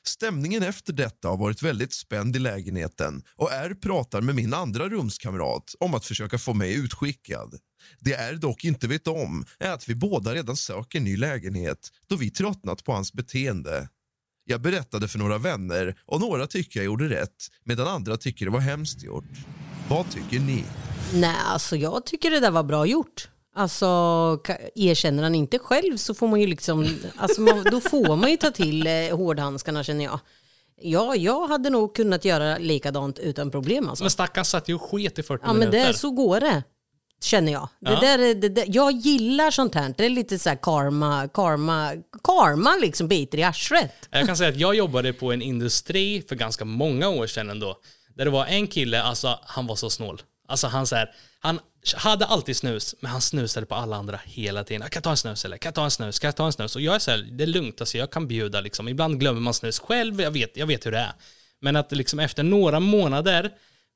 Stämningen 0.05 0.63
efter 0.63 0.93
detta 0.93 1.29
har 1.29 1.37
varit 1.37 1.63
väldigt 1.63 1.93
spänd 1.93 2.37
i 2.37 2.39
lägenheten 2.39 3.23
och 3.37 3.53
R 3.53 3.77
pratar 3.83 4.21
med 4.21 4.35
min 4.35 4.55
andra 4.55 4.89
rumskamrat 4.89 5.75
om 5.81 5.95
att 5.95 6.07
försöka 6.07 6.39
få 6.39 6.55
mig 6.55 6.75
utskickad. 6.75 7.55
Det 8.01 8.15
R 8.15 8.39
dock 8.41 8.65
inte 8.65 8.89
vet 8.89 9.07
om 9.07 9.45
är 9.59 9.71
att 9.71 9.89
vi 9.89 9.95
båda 9.95 10.35
redan 10.35 10.57
söker 10.57 11.01
ny 11.01 11.17
lägenhet 11.17 11.91
då 12.09 12.17
vi 12.17 12.31
tröttnat 12.31 12.85
på 12.85 12.93
hans 12.93 13.13
beteende. 13.13 13.89
Jag 14.45 14.61
berättade 14.61 15.09
för 15.09 15.19
några 15.19 15.39
vänner 15.39 15.95
och 16.07 16.21
några 16.21 16.47
tycker 16.47 16.81
jag 16.81 16.85
gjorde 16.85 17.09
rätt 17.09 17.49
medan 17.65 17.89
andra 17.89 18.17
tycker 18.17 18.45
det 18.47 18.53
var 18.53 18.61
hemskt 18.61 19.03
gjort. 19.03 19.25
Vad 19.89 20.11
tycker 20.11 20.39
ni? 20.41 20.65
Nej, 21.15 21.37
alltså 21.47 21.77
jag 21.77 22.07
tycker 22.07 22.31
det 22.31 22.41
där 22.41 22.51
var 22.51 22.63
bra 22.63 22.87
gjort. 22.87 23.29
Alltså 23.55 23.87
erkänner 24.75 25.23
han 25.23 25.35
inte 25.35 25.59
själv 25.59 25.97
så 25.97 26.15
får 26.15 26.29
man 26.29 26.41
ju 26.41 26.47
liksom, 26.47 26.89
alltså 27.17 27.41
man, 27.41 27.65
då 27.71 27.81
får 27.81 28.17
man 28.17 28.31
ju 28.31 28.37
ta 28.37 28.51
till 28.51 28.87
eh, 28.87 28.93
hårdhandskarna 29.17 29.85
känner 29.85 30.05
jag. 30.05 30.21
Ja, 30.85 31.15
jag 31.17 31.49
hade 31.49 31.71
nog 31.71 31.95
kunnat 31.97 32.25
göra 32.25 32.59
likadant 32.59 33.19
utan 33.19 33.51
problem 33.51 33.89
alltså. 33.89 34.05
Men 34.05 34.11
stackaren 34.11 34.45
satt 34.45 34.69
ju 34.69 34.75
och 34.75 34.83
sket 34.83 35.19
i 35.19 35.23
40 35.23 35.43
Ja 35.47 35.53
men 35.53 35.59
minuter. 35.59 35.87
det, 35.89 35.95
så 35.95 36.11
går 36.11 36.41
det. 36.41 36.63
Känner 37.23 37.53
jag. 37.53 37.69
Det 37.81 37.91
Ja. 37.93 38.01
där, 38.01 38.19
är- 38.19 38.35
det 38.35 38.49
där, 38.49 38.65
jag 38.69 38.93
gillar 38.93 39.51
sånt 39.51 39.75
här. 39.75 39.95
Det 39.97 40.05
är 40.07 40.11
lite 40.11 40.39
så 40.39 40.49
här 40.49 40.59
karma, 40.63 41.29
karma, 41.35 41.93
karma 42.25 42.77
liksom 42.81 43.09
biter 43.09 43.39
i 43.39 43.43
arslet. 43.43 43.93
Jag 44.11 44.27
kan 44.27 44.37
säga 44.37 44.49
att 44.51 44.57
jag 44.57 44.75
jobbade 44.75 45.13
på 45.13 45.33
en 45.33 45.43
industri 45.43 46.23
för 46.29 46.37
ganska 46.37 46.65
många 46.65 47.09
år 47.09 47.27
sedan 47.27 47.51
ändå. 47.51 47.79
Där 48.17 48.25
det 48.25 48.31
var 48.31 48.47
en 48.47 48.67
kille, 48.67 49.03
alltså 49.03 49.39
han 49.45 49.67
var 49.67 49.77
så 49.77 49.91
snål. 49.91 50.23
Alltså 50.49 50.67
han 50.67 50.87
så 50.87 50.97
här, 50.97 51.11
han 51.41 51.61
hade 51.97 52.27
alltid 52.27 52.57
snus, 52.57 52.95
men 53.01 53.11
han 53.11 53.21
snusade 53.21 53.67
på 53.67 53.75
alla 53.75 53.97
andra 53.97 54.21
hela 54.25 54.65
tiden. 54.65 54.81
Kan 54.83 54.91
jag 54.95 55.03
ta 55.05 55.11
en 55.11 55.17
snus 55.17 55.45
eller? 55.45 55.57
Kan 55.57 55.69
jag 55.69 55.75
ta 55.75 55.85
en 55.85 55.91
snus? 55.91 56.19
Kan 56.19 56.29
jag 56.29 56.37
ta 56.37 56.47
en 56.47 56.53
snus? 56.53 56.77
Och 56.77 56.83
jag 56.83 56.95
är 56.95 56.99
så 56.99 57.11
här, 57.11 57.19
det 57.19 57.45
är 57.45 57.47
lugnt, 57.47 57.81
alltså 57.81 57.99
jag 57.99 58.11
kan 58.11 58.29
bjuda 58.29 58.61
liksom. 58.61 58.89
Ibland 58.89 59.21
glömmer 59.21 59.41
man 59.41 59.55
snus 59.55 59.79
själv, 59.81 60.21
jag 60.21 60.31
vet, 60.31 60.57
jag 60.57 60.67
vet 60.67 60.87
hur 60.87 60.91
det 60.93 60.99
är. 60.99 61.13
Men 61.61 61.77
att 61.77 61.93
liksom 61.93 62.19
efter 62.21 62.43
några 62.43 62.81
månader 62.81 63.51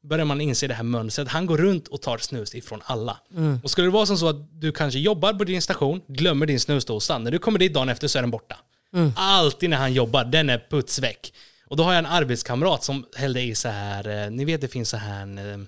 börjar 0.08 0.24
man 0.24 0.40
inse 0.40 0.66
det 0.66 0.74
här 0.74 0.82
mönstret. 0.82 1.28
Han 1.28 1.46
går 1.46 1.56
runt 1.58 1.88
och 1.88 2.02
tar 2.02 2.18
snus 2.18 2.54
ifrån 2.54 2.80
alla. 2.84 3.18
Och 3.62 3.70
skulle 3.70 3.86
det 3.86 3.92
vara 3.92 4.06
som 4.06 4.18
så 4.18 4.28
att 4.28 4.60
du 4.60 4.72
kanske 4.72 4.98
jobbar 4.98 5.32
på 5.34 5.44
din 5.44 5.62
station, 5.62 6.00
glömmer 6.08 6.46
din 6.46 6.60
snusdosa, 6.60 7.18
när 7.18 7.30
du 7.30 7.38
kommer 7.38 7.58
dit 7.58 7.74
dagen 7.74 7.88
efter 7.88 8.08
så 8.08 8.18
är 8.18 8.22
den 8.22 8.30
borta. 8.30 8.56
Alltid 9.16 9.70
när 9.70 9.76
han 9.76 9.92
jobbar, 9.92 10.24
den 10.24 10.50
är 10.50 10.66
putsväck. 10.70 11.32
Och 11.68 11.76
då 11.76 11.82
har 11.84 11.92
jag 11.92 11.98
en 11.98 12.06
arbetskamrat 12.06 12.84
som 12.84 13.06
hällde 13.16 13.40
i 13.42 13.54
så 13.54 13.68
här, 13.68 14.24
eh, 14.24 14.30
ni 14.30 14.44
vet 14.44 14.60
det 14.60 14.68
finns 14.68 14.88
så 14.88 14.96
här, 14.96 15.52
eh, 15.52 15.58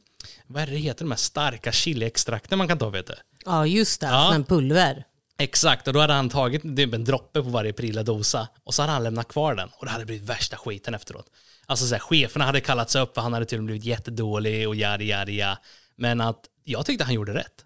vad 0.47 0.63
är 0.63 0.67
det 0.67 0.77
heter, 0.77 1.05
de 1.05 1.11
här 1.11 1.19
starka 1.19 1.73
chiliextrakten 1.73 2.59
man 2.59 2.69
kan 2.69 2.79
ta 2.79 2.89
vet 2.89 3.07
du? 3.07 3.15
Ja 3.45 3.67
just 3.67 4.01
det, 4.01 4.07
Ja. 4.07 4.31
här 4.33 4.43
pulver. 4.43 5.05
Exakt, 5.39 5.89
och 5.89 5.95
då 5.95 6.01
hade 6.01 6.13
han 6.13 6.29
tagit 6.29 6.63
typ 6.63 6.95
en 6.95 7.05
droppe 7.05 7.43
på 7.43 7.49
varje 7.49 7.73
prilla 7.73 8.03
dosa 8.03 8.49
och 8.65 8.75
så 8.75 8.83
hade 8.83 8.93
han 8.93 9.05
lämnat 9.05 9.29
kvar 9.29 9.55
den 9.55 9.69
och 9.79 9.85
det 9.87 9.91
hade 9.93 10.05
blivit 10.05 10.29
värsta 10.29 10.57
skiten 10.57 10.95
efteråt. 10.95 11.27
Alltså 11.69 11.87
så 11.87 11.95
här, 11.95 12.01
cheferna 12.01 12.45
hade 12.45 12.61
kallats 12.61 12.97
upp 12.97 13.17
och 13.17 13.23
han 13.23 13.33
hade 13.33 13.45
tydligen 13.47 13.67
blivit 13.67 13.85
jättedålig 13.85 14.69
och 14.69 14.77
yadi 14.77 15.05
yadi 15.05 15.39
ja. 15.39 15.57
Men 15.97 16.21
att 16.21 16.41
jag 16.65 16.87
tyckte 16.87 17.05
han 17.05 17.15
gjorde 17.15 17.35
rätt. 17.35 17.65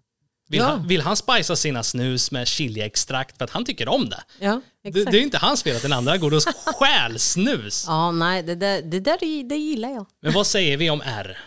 Vill, 0.49 0.61
Ja. 0.61 0.67
han, 0.67 0.87
vill 0.89 1.01
han 1.01 1.17
spicea 1.17 1.57
sina 1.57 1.83
snus 1.83 2.31
med 2.31 2.49
chiliextrakt 2.49 3.39
för 3.39 3.45
att 3.45 3.51
han 3.51 3.65
tycker 3.65 3.89
om 3.89 4.09
det? 4.09 4.23
Ja, 4.41 4.61
Det, 4.85 4.91
det 4.91 5.19
är 5.19 5.23
inte 5.23 5.39
hans 5.39 5.63
fel 5.63 5.77
att 5.77 5.83
den 5.83 5.93
andra 5.93 6.17
går 6.19 6.35
och 6.35 6.43
stjäl 6.77 7.19
snus. 7.19 7.85
Ja, 7.89 8.11
nej, 8.11 8.43
det 8.43 8.55
där, 8.55 8.83
det 8.83 9.01
där 9.01 9.19
det 9.49 9.57
gillar 9.57 9.89
jag. 9.91 10.07
Men 10.23 10.33
vad 10.33 10.47
säger 10.47 10.77
vi 10.77 10.91
om 10.91 11.03
R? 11.05 11.39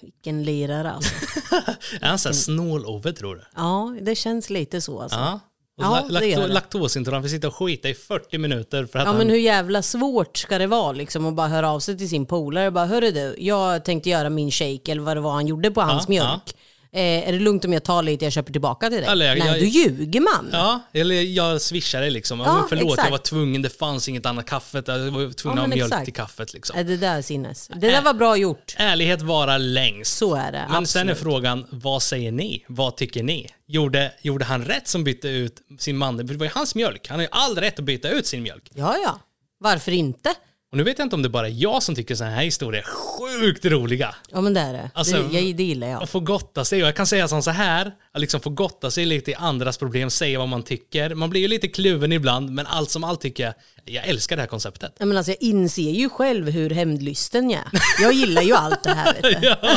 Vilken 0.00 0.42
lirare 0.42 0.90
alltså. 0.92 1.14
Är 2.00 2.08
han 2.08 2.18
såhär 2.18 2.34
snål-Ove 2.34 3.12
tror 3.12 3.36
du? 3.36 3.44
Ja, 3.56 3.96
det 4.02 4.14
känns 4.14 4.50
lite 4.50 4.80
så 4.80 5.00
alltså. 5.00 5.18
Ja. 5.18 5.40
Ja, 5.82 6.06
la- 6.08 6.20
det 6.20 6.36
det. 6.36 6.46
Laktosintolerant, 6.46 7.24
vi 7.24 7.28
sitter 7.28 7.48
och 7.48 7.54
skita 7.54 7.88
i 7.88 7.94
40 7.94 8.38
minuter 8.38 8.86
för 8.86 8.98
att 8.98 9.04
Ja 9.04 9.08
han... 9.10 9.18
men 9.18 9.28
hur 9.30 9.36
jävla 9.38 9.82
svårt 9.82 10.36
ska 10.36 10.58
det 10.58 10.66
vara 10.66 10.92
liksom 10.92 11.26
att 11.26 11.34
bara 11.34 11.48
höra 11.48 11.70
av 11.70 11.80
sig 11.80 11.98
till 11.98 12.08
sin 12.08 12.26
polare 12.26 12.66
och 12.66 12.72
bara 12.72 12.86
hörru 12.86 13.10
du, 13.10 13.34
jag 13.38 13.84
tänkte 13.84 14.10
göra 14.10 14.30
min 14.30 14.50
shake 14.50 14.92
eller 14.92 15.02
vad 15.02 15.16
det 15.16 15.20
var 15.20 15.32
han 15.32 15.46
gjorde 15.46 15.70
på 15.70 15.80
hans 15.80 16.08
mjölk. 16.08 16.54
Eh, 16.92 17.28
är 17.28 17.32
det 17.32 17.38
lugnt 17.38 17.64
om 17.64 17.72
jag 17.72 17.82
tar 17.84 18.02
lite 18.02 18.24
jag 18.24 18.32
köper 18.32 18.52
tillbaka 18.52 18.88
till 18.90 18.98
dig? 19.00 19.06
Eller 19.08 19.26
jag- 19.26 19.38
Nej, 19.38 19.48
jag- 19.48 19.58
då 19.60 19.64
ljuger 19.64 20.20
man. 20.20 20.48
Ja, 20.52 20.80
eller 20.92 21.22
jag 21.22 21.60
swishar 21.62 22.00
det 22.00 22.10
liksom. 22.10 22.40
Ja, 22.40 22.52
men 22.54 22.68
förlåt, 22.68 22.84
jag 22.84 22.92
exakt. 22.92 23.10
var 23.10 23.18
tvungen, 23.18 23.62
det 23.62 23.78
fanns 23.78 24.08
inget 24.08 24.26
annat 24.26 24.46
kaffe. 24.46 24.82
Jag 24.86 24.98
var 24.98 25.32
tvungen 25.32 25.58
Ja, 25.58 25.62
att 25.64 25.68
ha 25.70 25.74
mjölk 25.76 25.92
exakt. 25.92 26.04
till 26.04 26.14
kaffet 26.14 26.52
liksom. 26.54 26.76
Det 26.86 26.96
där 26.96 27.18
är 27.18 27.22
sinnes. 27.22 27.68
Det 27.68 27.90
där 27.90 28.02
var 28.02 28.14
bra 28.14 28.36
gjort. 28.36 28.74
Ärlighet 28.78 29.22
vara 29.22 29.58
längst. 29.58 30.16
Så 30.18 30.34
är 30.34 30.52
det. 30.52 30.66
Men 30.70 30.86
sen 30.86 31.08
är 31.08 31.12
absolut. 31.12 31.18
frågan, 31.32 31.66
vad 31.70 32.02
säger 32.02 32.32
ni? 32.32 32.64
Vad 32.68 32.96
tycker 32.96 33.22
ni? 33.22 33.48
Gjorde, 33.66 34.12
gjorde 34.22 34.44
han 34.44 34.64
rätt 34.64 34.88
som 34.88 35.04
bytte 35.04 35.28
ut 35.28 35.56
sin 35.78 35.96
man? 35.96 36.16
Det 36.16 36.34
var 36.36 36.44
ju 36.46 36.52
hans 36.54 36.74
mjölk. 36.74 37.06
Han 37.08 37.18
har 37.18 37.22
ju 37.22 37.28
all 37.32 37.56
rätt 37.56 37.78
att 37.78 37.84
byta 37.84 38.08
ut 38.08 38.26
sin 38.26 38.42
mjölk. 38.42 38.70
Ja, 38.74 38.96
ja. 39.04 39.20
Varför 39.60 39.92
inte? 39.92 40.34
Och 40.70 40.76
nu 40.76 40.82
vet 40.84 40.98
jag 40.98 41.06
inte 41.06 41.16
om 41.16 41.22
det 41.22 41.28
bara 41.28 41.46
är 41.48 41.52
jag 41.62 41.82
som 41.82 41.94
tycker 41.94 42.14
sådana 42.14 42.34
här 42.36 42.42
historier 42.44 42.82
är 42.82 42.86
sjukt 43.20 43.64
roliga. 43.64 44.14
Ja 44.30 44.40
men 44.40 44.54
det 44.54 44.60
är 44.60 44.72
det. 44.72 44.90
Alltså, 44.94 45.16
det, 45.16 45.38
jag, 45.38 45.56
det 45.56 45.62
gillar 45.62 45.88
jag. 45.88 46.02
Att 46.02 46.10
få 46.10 46.20
gotta 46.20 46.64
sig. 46.64 46.82
Och 46.82 46.88
jag 46.88 46.96
kan 46.96 47.06
säga 47.06 47.28
som 47.28 47.42
så 47.42 47.50
här, 47.50 47.92
att 48.12 48.20
liksom 48.20 48.40
få 48.40 48.50
gotta 48.50 48.90
sig 48.90 49.06
lite 49.06 49.30
i 49.30 49.34
andras 49.34 49.78
problem, 49.78 50.10
säga 50.10 50.38
vad 50.38 50.48
man 50.48 50.62
tycker. 50.62 51.14
Man 51.14 51.30
blir 51.30 51.40
ju 51.40 51.48
lite 51.48 51.68
kluven 51.68 52.12
ibland, 52.12 52.50
men 52.50 52.66
allt 52.66 52.90
som 52.90 53.04
allt 53.04 53.20
tycker 53.20 53.44
jag, 53.44 53.54
jag 53.84 54.08
älskar 54.08 54.36
det 54.36 54.42
här 54.42 54.46
konceptet. 54.46 54.92
Ja, 54.98 55.06
men 55.06 55.16
alltså, 55.16 55.32
jag 55.32 55.42
inser 55.42 55.90
ju 55.90 56.08
själv 56.08 56.50
hur 56.50 56.70
hämndlysten 56.70 57.50
jag 57.50 57.60
är. 57.60 58.02
Jag 58.02 58.12
gillar 58.12 58.42
ju 58.42 58.52
allt 58.52 58.82
det 58.82 58.90
här. 58.90 59.14
Vet 59.14 59.22
du. 59.22 59.46
ja, 59.62 59.76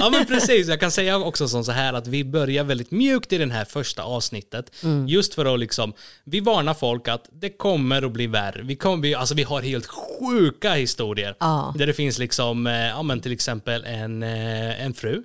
ja 0.00 0.10
men 0.10 0.26
precis, 0.26 0.68
jag 0.68 0.80
kan 0.80 0.90
säga 0.90 1.18
också 1.18 1.48
som 1.48 1.64
så 1.64 1.72
här 1.72 1.92
att 1.92 2.06
vi 2.06 2.24
börjar 2.24 2.64
väldigt 2.64 2.90
mjukt 2.90 3.32
i 3.32 3.38
det 3.38 3.52
här 3.52 3.64
första 3.64 4.02
avsnittet. 4.02 4.72
Mm. 4.82 5.08
Just 5.08 5.34
för 5.34 5.54
att 5.54 5.60
liksom, 5.60 5.92
vi 6.24 6.40
varnar 6.40 6.74
folk 6.74 7.08
att 7.08 7.28
det 7.32 7.50
kommer 7.50 8.02
att 8.02 8.12
bli 8.12 8.26
värre. 8.26 8.62
Vi, 8.62 8.76
kommer, 8.76 9.16
alltså 9.16 9.34
vi 9.34 9.42
har 9.42 9.62
helt 9.62 9.86
sjuka 9.86 10.72
historier. 10.72 11.36
Ja. 11.40 11.74
Där 11.78 11.86
det 11.86 11.92
finns 11.92 12.18
liksom, 12.18 12.66
eh, 12.66 12.72
ja 12.88 13.02
men 13.02 13.20
till 13.20 13.32
exempel 13.32 13.84
en, 13.84 14.22
eh, 14.22 14.84
en 14.84 14.94
fru. 14.94 15.22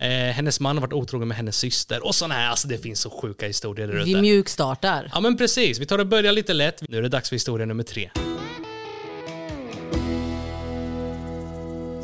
Eh, 0.00 0.08
hennes 0.08 0.60
man 0.60 0.76
har 0.76 0.80
varit 0.80 0.92
otrogen 0.92 1.28
med 1.28 1.36
hennes 1.36 1.56
syster 1.56 2.06
och 2.06 2.14
sådana 2.14 2.34
här, 2.34 2.48
alltså 2.48 2.68
det 2.68 2.78
finns 2.78 3.00
så 3.00 3.10
sjuka 3.10 3.46
historier 3.46 3.86
där 3.88 3.94
Vi 4.04 4.10
ute. 4.12 4.20
mjukstartar. 4.20 5.10
Ja 5.14 5.20
men 5.20 5.36
precis, 5.36 5.78
vi 5.78 5.86
tar 5.86 5.98
och 5.98 6.06
börjar 6.06 6.32
lite 6.32 6.52
lätt. 6.54 6.82
Nu 6.88 6.98
är 6.98 7.02
det 7.02 7.08
dags 7.08 7.28
för 7.28 7.36
historia 7.36 7.66
nummer 7.66 7.82
tre. 7.84 8.10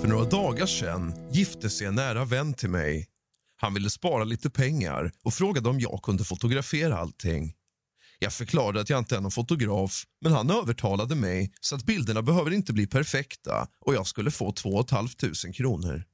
För 0.01 0.09
några 0.09 0.25
dagar 0.25 0.67
sedan 0.67 1.15
gifte 1.33 1.71
sig 1.71 1.87
en 1.87 1.95
nära 1.95 2.25
vän 2.25 2.55
till 2.55 2.71
mig. 2.71 3.07
Han 3.57 3.75
ville 3.75 3.91
spara 3.91 4.25
lite 4.25 4.51
pengar 4.51 5.13
och 5.25 5.35
frågade 5.35 5.69
om 5.69 5.81
jag 5.81 6.01
kunde 6.03 6.25
fotografera 6.25 6.97
allting. 6.99 7.53
Jag 8.25 8.33
förklarade 8.33 8.81
att 8.81 8.91
jag 8.91 8.99
inte 8.99 9.17
är 9.17 9.21
någon 9.21 9.31
fotograf, 9.31 10.05
men 10.21 10.33
han 10.33 10.51
övertalade 10.51 11.15
mig 11.15 11.53
så 11.61 11.75
att 11.75 11.85
bilderna 11.85 12.23
behöver 12.23 12.51
inte 12.51 12.73
bli 12.73 12.87
perfekta 12.87 13.69
och 13.81 13.95
jag 13.95 14.07
skulle 14.07 14.31
få 14.31 14.53
2 14.53 14.85
500 14.91 15.09
kronor. 15.55 16.05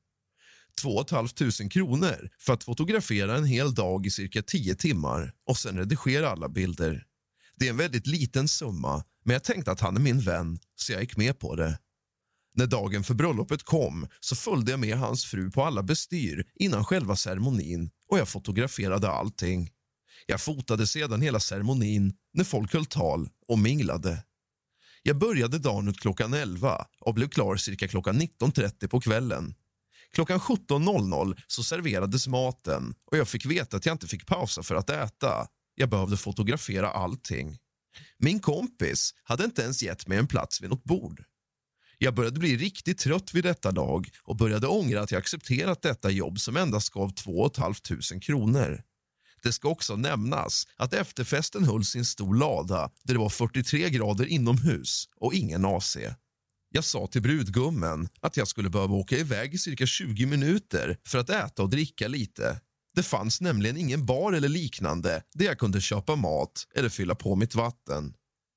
2 0.80 1.04
500 1.10 1.68
kronor 1.70 2.30
för 2.38 2.52
att 2.52 2.64
fotografera 2.64 3.36
en 3.36 3.44
hel 3.44 3.74
dag 3.74 4.06
i 4.06 4.10
cirka 4.10 4.42
10 4.42 4.74
timmar 4.74 5.32
och 5.46 5.56
sen 5.56 5.78
redigera 5.78 6.30
alla 6.30 6.48
bilder. 6.48 7.04
Det 7.56 7.66
är 7.66 7.70
en 7.70 7.76
väldigt 7.76 8.06
liten 8.06 8.48
summa, 8.48 9.04
men 9.24 9.32
jag 9.32 9.44
tänkte 9.44 9.70
att 9.70 9.80
han 9.80 9.96
är 9.96 10.00
min 10.00 10.20
vän, 10.20 10.58
så 10.76 10.92
jag 10.92 11.00
gick 11.00 11.16
med 11.16 11.38
på 11.38 11.56
det. 11.56 11.78
När 12.54 12.66
dagen 12.66 13.04
för 13.04 13.14
bröllopet 13.14 13.62
kom 13.62 14.06
så 14.20 14.36
följde 14.36 14.70
jag 14.70 14.80
med 14.80 14.96
hans 14.96 15.24
fru 15.24 15.50
på 15.50 15.64
alla 15.64 15.82
bestyr 15.82 16.46
innan 16.54 16.84
själva 16.84 17.16
ceremonin 17.16 17.90
och 18.08 18.18
jag 18.18 18.28
fotograferade 18.28 19.10
allting. 19.10 19.70
Jag 20.26 20.40
fotade 20.40 20.86
sedan 20.86 21.22
hela 21.22 21.40
ceremonin 21.40 22.12
när 22.32 22.44
folk 22.44 22.72
höll 22.72 22.86
tal 22.86 23.28
och 23.48 23.58
minglade. 23.58 24.24
Jag 25.02 25.18
började 25.18 25.58
dagen 25.58 25.88
ut 25.88 26.00
klockan 26.00 26.34
11 26.34 26.86
och 27.00 27.14
blev 27.14 27.28
klar 27.28 27.56
cirka 27.56 27.88
klockan 27.88 28.20
19.30 28.20 28.88
på 28.88 29.00
kvällen. 29.00 29.54
Klockan 30.12 30.38
17.00 30.38 31.42
så 31.46 31.62
serverades 31.62 32.26
maten 32.26 32.94
och 33.10 33.16
jag 33.16 33.28
fick 33.28 33.46
veta 33.46 33.76
att 33.76 33.86
jag 33.86 33.94
inte 33.94 34.08
fick 34.08 34.26
pausa 34.26 34.62
för 34.62 34.74
att 34.74 34.90
äta. 34.90 35.46
Jag 35.74 35.88
behövde 35.88 36.16
fotografera 36.16 36.90
allting. 36.90 37.58
Min 38.18 38.40
kompis 38.40 39.14
hade 39.22 39.44
inte 39.44 39.62
ens 39.62 39.82
gett 39.82 40.06
mig 40.06 40.18
en 40.18 40.26
plats 40.26 40.62
vid 40.62 40.70
något 40.70 40.84
bord. 40.84 41.24
Jag 41.98 42.14
började 42.14 42.40
bli 42.40 42.56
riktigt 42.56 42.98
trött 42.98 43.34
vid 43.34 43.44
detta 43.44 43.72
dag 43.72 44.10
och 44.22 44.36
började 44.36 44.66
ångra 44.66 45.00
att 45.00 45.10
jag 45.10 45.18
accepterat 45.18 45.82
detta 45.82 46.10
jobb 46.10 46.40
som 46.40 46.56
endast 46.56 46.90
gav 46.90 47.10
2 47.10 47.50
500 47.56 47.74
kronor. 48.20 48.82
Det 49.42 49.52
ska 49.52 49.68
också 49.68 49.96
nämnas 49.96 50.66
att 50.76 50.94
efterfesten 50.94 51.64
hölls 51.64 51.96
i 51.96 51.98
en 51.98 52.04
stor 52.04 52.34
lada 52.34 52.90
där 53.02 53.14
det 53.14 53.20
var 53.20 53.28
43 53.28 53.90
grader 53.90 54.26
inomhus 54.26 55.08
och 55.16 55.34
ingen 55.34 55.64
AC. 55.64 55.96
Jag 56.72 56.84
sa 56.84 57.06
till 57.06 57.22
brudgummen 57.22 58.08
att 58.20 58.36
jag 58.36 58.48
skulle 58.48 58.70
behöva 58.70 58.94
åka 58.94 59.16
iväg 59.16 59.54
i 59.54 59.58
cirka 59.58 59.86
20 59.86 60.26
minuter 60.26 60.96
för 61.06 61.18
att 61.18 61.30
äta 61.30 61.62
och 61.62 61.70
dricka 61.70 62.08
lite. 62.08 62.60
Det 62.94 63.02
fanns 63.02 63.40
nämligen 63.40 63.76
ingen 63.76 64.06
bar 64.06 64.32
eller 64.32 64.48
liknande 64.48 65.22
där 65.34 65.44
jag 65.44 65.58
kunde 65.58 65.80
köpa 65.80 66.16
mat 66.16 66.66
eller 66.74 66.88
fylla 66.88 67.14
på 67.14 67.36
mitt 67.36 67.54
vatten. 67.54 68.14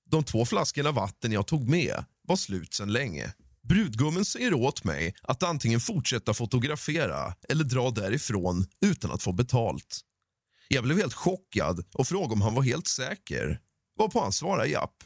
De 0.09 0.23
två 0.23 0.45
flaskorna 0.45 0.91
vatten 0.91 1.31
jag 1.31 1.47
tog 1.47 1.69
med 1.69 2.05
var 2.27 2.35
slut 2.35 2.73
sedan 2.73 2.91
länge. 2.91 3.33
Brudgummen 3.67 4.25
säger 4.25 4.53
åt 4.53 4.83
mig 4.83 5.15
att 5.21 5.43
antingen 5.43 5.79
fortsätta 5.79 6.33
fotografera 6.33 7.33
eller 7.49 7.63
dra 7.63 7.89
därifrån 7.89 8.65
utan 8.81 9.11
att 9.11 9.23
få 9.23 9.31
betalt. 9.31 10.01
Jag 10.74 10.84
blev 10.84 10.98
helt 10.98 11.13
chockad 11.13 11.86
och 11.94 12.08
frågade 12.08 12.34
om 12.34 12.42
han 12.42 12.56
var 12.56 12.63
helt 12.63 12.88
säker, 12.88 13.60
varpå 13.98 14.20
han 14.20 14.32
svarade 14.34 14.70
japp. 14.70 15.03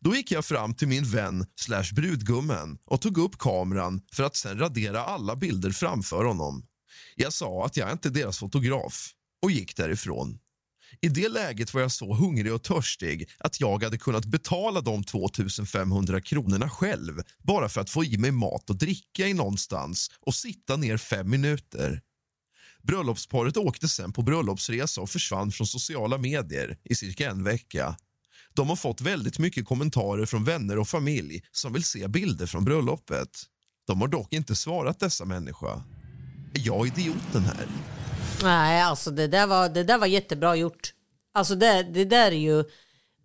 Då 0.00 0.14
gick 0.14 0.32
jag 0.32 0.44
fram 0.44 0.74
till 0.74 0.88
min 0.88 1.04
vän 1.04 1.46
slash 1.54 1.94
brudgummen 1.94 2.78
och 2.84 3.00
tog 3.00 3.18
upp 3.18 3.38
kameran 3.38 4.02
för 4.12 4.22
att 4.22 4.36
sen 4.36 4.58
radera 4.58 5.04
alla 5.04 5.36
bilder 5.36 5.70
framför 5.70 6.24
honom. 6.24 6.66
Jag 7.16 7.32
sa 7.32 7.66
att 7.66 7.76
jag 7.76 7.92
inte 7.92 8.08
är 8.08 8.10
deras 8.10 8.38
fotograf 8.38 9.12
och 9.42 9.50
gick 9.50 9.76
därifrån. 9.76 10.38
I 11.00 11.08
det 11.08 11.28
läget 11.28 11.74
var 11.74 11.80
jag 11.80 11.92
så 11.92 12.14
hungrig 12.14 12.54
och 12.54 12.62
törstig 12.62 13.30
att 13.38 13.60
jag 13.60 13.82
hade 13.82 13.98
kunnat 13.98 14.24
betala 14.24 14.80
de 14.80 15.04
2500 15.04 16.20
kronorna 16.20 16.70
själv 16.70 17.22
bara 17.42 17.68
för 17.68 17.80
att 17.80 17.90
få 17.90 18.04
i 18.04 18.18
mig 18.18 18.30
mat 18.30 18.70
och 18.70 18.76
dricka 18.76 19.26
i 19.28 19.34
någonstans 19.34 20.10
och 20.20 20.34
sitta 20.34 20.76
ner 20.76 20.96
fem 20.96 21.30
minuter. 21.30 22.00
Bröllopsparet 22.82 23.56
åkte 23.56 23.88
sen 23.88 24.12
på 24.12 24.22
bröllopsresa 24.22 25.00
och 25.00 25.10
försvann 25.10 25.52
från 25.52 25.66
sociala 25.66 26.18
medier 26.18 26.76
i 26.84 26.94
cirka 26.94 27.30
en 27.30 27.44
vecka. 27.44 27.96
De 28.54 28.68
har 28.68 28.76
fått 28.76 29.00
väldigt 29.00 29.38
mycket 29.38 29.64
kommentarer 29.64 30.26
från 30.26 30.44
vänner 30.44 30.78
och 30.78 30.88
familj 30.88 31.42
som 31.52 31.72
vill 31.72 31.84
se 31.84 32.08
bilder 32.08 32.46
från 32.46 32.64
bröllopet. 32.64 33.28
De 33.86 34.00
har 34.00 34.08
dock 34.08 34.32
inte 34.32 34.56
svarat 34.56 35.00
dessa 35.00 35.24
människor. 35.24 35.82
Är 36.54 36.66
jag 36.66 36.86
idioten 36.86 37.42
här? 37.44 37.66
Nej, 38.42 38.82
alltså 38.82 39.10
det 39.10 39.26
där 39.26 39.46
var, 39.46 39.68
det 39.68 39.84
där 39.84 39.98
var 39.98 40.06
jättebra 40.06 40.56
gjort. 40.56 40.92
Alltså 41.34 41.54
det, 41.54 41.82
det 41.82 42.04
där 42.04 42.32
är 42.32 42.36
ju 42.36 42.64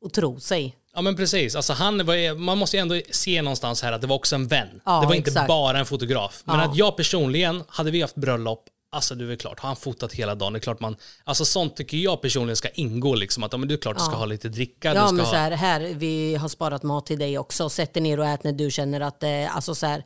att 0.06 0.14
tro 0.14 0.40
sig. 0.40 0.76
Ja 0.96 1.02
men 1.02 1.16
precis, 1.16 1.56
alltså 1.56 1.74
han 1.74 2.06
var, 2.06 2.36
man 2.38 2.58
måste 2.58 2.78
ju 2.78 2.82
ändå 2.82 3.02
se 3.12 3.42
någonstans 3.42 3.82
här 3.82 3.92
att 3.92 4.02
det 4.02 4.08
var 4.08 4.16
också 4.16 4.36
en 4.36 4.48
vän. 4.48 4.82
Ja, 4.86 5.02
det 5.02 5.08
var 5.08 5.14
inte 5.14 5.30
exakt. 5.30 5.48
bara 5.48 5.80
en 5.80 5.86
fotograf. 5.86 6.42
Men 6.46 6.60
Ja. 6.60 6.66
att 6.66 6.78
jag 6.78 6.98
personligen, 6.98 7.64
hade 7.68 7.92
vi 7.92 8.02
haft 8.02 8.16
bröllop, 8.16 8.70
alltså 8.96 9.16
det 9.16 9.32
är 9.32 9.36
klart, 9.36 9.60
har 9.60 9.68
han 9.68 9.76
fotat 9.76 10.14
hela 10.14 10.36
dagen, 10.36 10.54
det 10.54 10.60
är 10.60 10.62
klart 10.62 10.80
man, 10.80 10.96
alltså 11.24 11.46
sånt 11.46 11.76
tycker 11.76 11.98
jag 11.98 12.22
personligen 12.22 12.56
ska 12.56 12.70
ingå 12.70 13.16
liksom, 13.16 13.44
att 13.44 13.52
ja, 13.52 13.58
men 13.58 13.68
det 13.68 13.76
är 13.76 13.78
klart 13.78 13.98
du 13.98 14.04
ska 14.04 14.16
ha 14.16 14.26
lite 14.26 14.50
dricka, 14.50 14.94
du 14.94 15.00
Ja, 15.00 15.12
men 15.12 15.26
ha... 15.26 15.32
så 15.32 15.36
här, 15.36 15.52
här, 15.52 15.80
vi 15.80 16.36
har 16.36 16.48
sparat 16.48 16.84
mat 16.84 17.06
till 17.06 17.20
dig 17.20 17.38
också. 17.38 17.70
Sätt 17.70 17.94
dig 17.94 18.04
ner 18.04 18.20
och 18.20 18.26
ät 18.26 18.44
när 18.44 18.52
du 18.52 18.72
känner 18.72 19.02
att 19.02 19.20
det, 19.20 19.48
alltså 19.48 19.76
så 19.76 19.86
här, 19.86 20.04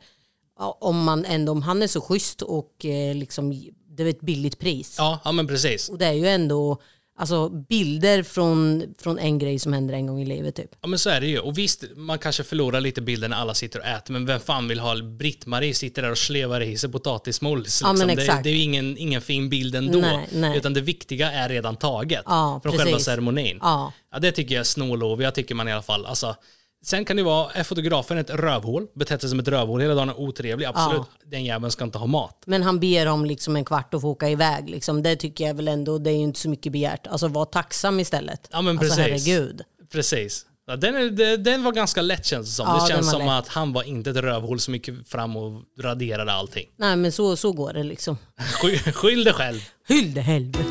ja, 0.58 0.78
om 0.80 1.04
man 1.04 1.24
ändå, 1.24 1.52
om 1.52 1.62
han 1.62 1.82
är 1.82 1.86
så 1.86 2.00
schysst 2.00 2.42
och 2.42 2.84
eh, 2.84 3.14
liksom, 3.14 3.50
det 3.96 4.02
är 4.02 4.06
ett 4.06 4.20
billigt 4.20 4.58
pris. 4.58 4.94
Ja, 4.98 5.20
ja 5.24 5.32
men 5.32 5.46
precis. 5.46 5.88
Och 5.88 5.98
det 5.98 6.06
är 6.06 6.12
ju 6.12 6.28
ändå, 6.28 6.82
alltså 7.20 7.48
bilder 7.48 8.22
från, 8.22 8.84
från 8.98 9.18
en 9.18 9.38
grej 9.38 9.58
som 9.58 9.72
händer 9.72 9.94
en 9.94 10.06
gång 10.06 10.20
i 10.22 10.26
livet 10.26 10.54
typ. 10.54 10.70
Ja 10.80 10.88
men 10.88 10.98
så 10.98 11.10
är 11.10 11.20
det 11.20 11.26
ju. 11.26 11.38
Och 11.38 11.58
visst, 11.58 11.84
man 11.96 12.18
kanske 12.18 12.44
förlorar 12.44 12.80
lite 12.80 13.00
bilden 13.00 13.30
när 13.30 13.36
alla 13.36 13.54
sitter 13.54 13.78
och 13.78 13.86
äter, 13.86 14.12
men 14.12 14.26
vem 14.26 14.40
fan 14.40 14.68
vill 14.68 14.80
ha 14.80 14.96
Britt-Marie 14.96 15.74
sitter 15.74 16.02
där 16.02 16.10
och 16.10 16.18
slevar 16.18 16.60
i 16.60 16.78
sig 16.78 16.92
potatismos? 16.92 17.80
Ja, 17.82 17.92
men 17.92 17.94
liksom. 17.96 18.16
det, 18.16 18.22
exakt. 18.22 18.44
det 18.44 18.50
är 18.50 18.54
ju 18.54 18.62
ingen, 18.62 18.98
ingen 18.98 19.20
fin 19.22 19.48
bild 19.48 19.74
ändå. 19.74 19.98
Nej, 19.98 20.28
nej. 20.32 20.58
Utan 20.58 20.74
det 20.74 20.80
viktiga 20.80 21.32
är 21.32 21.48
redan 21.48 21.76
taget 21.76 22.22
Ja, 22.26 22.60
från 22.62 22.72
själva 22.72 22.84
precis. 22.84 23.04
ceremonin. 23.06 23.58
Ja. 23.60 23.92
Ja, 24.12 24.18
det 24.18 24.32
tycker 24.32 24.54
jag 24.54 24.60
är 24.60 24.64
snålov. 24.64 25.22
Jag 25.22 25.34
tycker 25.34 25.54
man 25.54 25.68
i 25.68 25.72
alla 25.72 25.82
fall, 25.82 26.06
alltså, 26.06 26.36
Sen 26.82 27.04
kan 27.04 27.16
det 27.16 27.22
vara, 27.22 27.52
är 27.52 27.62
fotografen 27.62 28.18
ett 28.18 28.30
rövhål, 28.30 28.86
betett 28.94 29.20
sig 29.20 29.30
som 29.30 29.38
ett 29.38 29.48
rövhål 29.48 29.80
hela 29.80 29.94
dagen, 29.94 30.08
är 30.08 30.20
otrevlig, 30.20 30.66
absolut. 30.66 31.02
Den 31.24 31.44
jäveln 31.44 31.70
ska 31.70 31.84
inte 31.84 31.98
ha 31.98 32.06
mat. 32.06 32.42
Men 32.46 32.62
han 32.62 32.80
ber 32.80 33.06
om 33.06 33.24
liksom 33.24 33.56
en 33.56 33.64
kvart 33.64 33.94
att 33.94 34.00
få 34.00 34.08
åka 34.08 34.28
iväg. 34.28 34.70
Liksom. 34.70 35.02
Det 35.02 35.16
tycker 35.16 35.46
jag 35.46 35.54
väl 35.54 35.68
ändå, 35.68 35.98
det 35.98 36.10
är 36.10 36.14
ju 36.14 36.22
inte 36.22 36.40
så 36.40 36.48
mycket 36.48 36.72
begärt. 36.72 37.06
Alltså 37.06 37.28
var 37.28 37.44
tacksam 37.44 38.00
istället. 38.00 38.48
Ja 38.52 38.62
men 38.62 38.78
alltså 38.78 38.96
precis. 38.96 39.26
herregud. 39.26 39.62
Precis. 39.92 40.46
Ja, 40.66 40.76
den, 40.76 40.96
är, 40.96 41.36
den, 41.36 41.64
var 41.64 41.72
ganska 41.72 42.02
lätt 42.02 42.26
känns 42.26 42.46
det 42.46 42.52
som. 42.52 42.66
Ja, 42.68 42.82
det 42.82 42.94
känns 42.94 43.10
som 43.10 43.20
lätt. 43.20 43.30
att 43.30 43.48
han 43.48 43.72
var 43.72 43.82
inte 43.82 44.10
ett 44.10 44.16
rövhål 44.16 44.60
som 44.60 44.74
gick 44.74 45.08
fram 45.08 45.36
och 45.36 45.62
raderade 45.80 46.32
allting. 46.32 46.66
Nej 46.76 46.96
men 46.96 47.12
så, 47.12 47.36
så 47.36 47.52
går 47.52 47.72
det 47.72 47.82
liksom. 47.82 48.18
Sky, 48.36 48.78
skyll 48.92 49.24
dig 49.24 49.32
själv. 49.32 49.60
Hyll 49.88 50.18
helvete. 50.18 50.64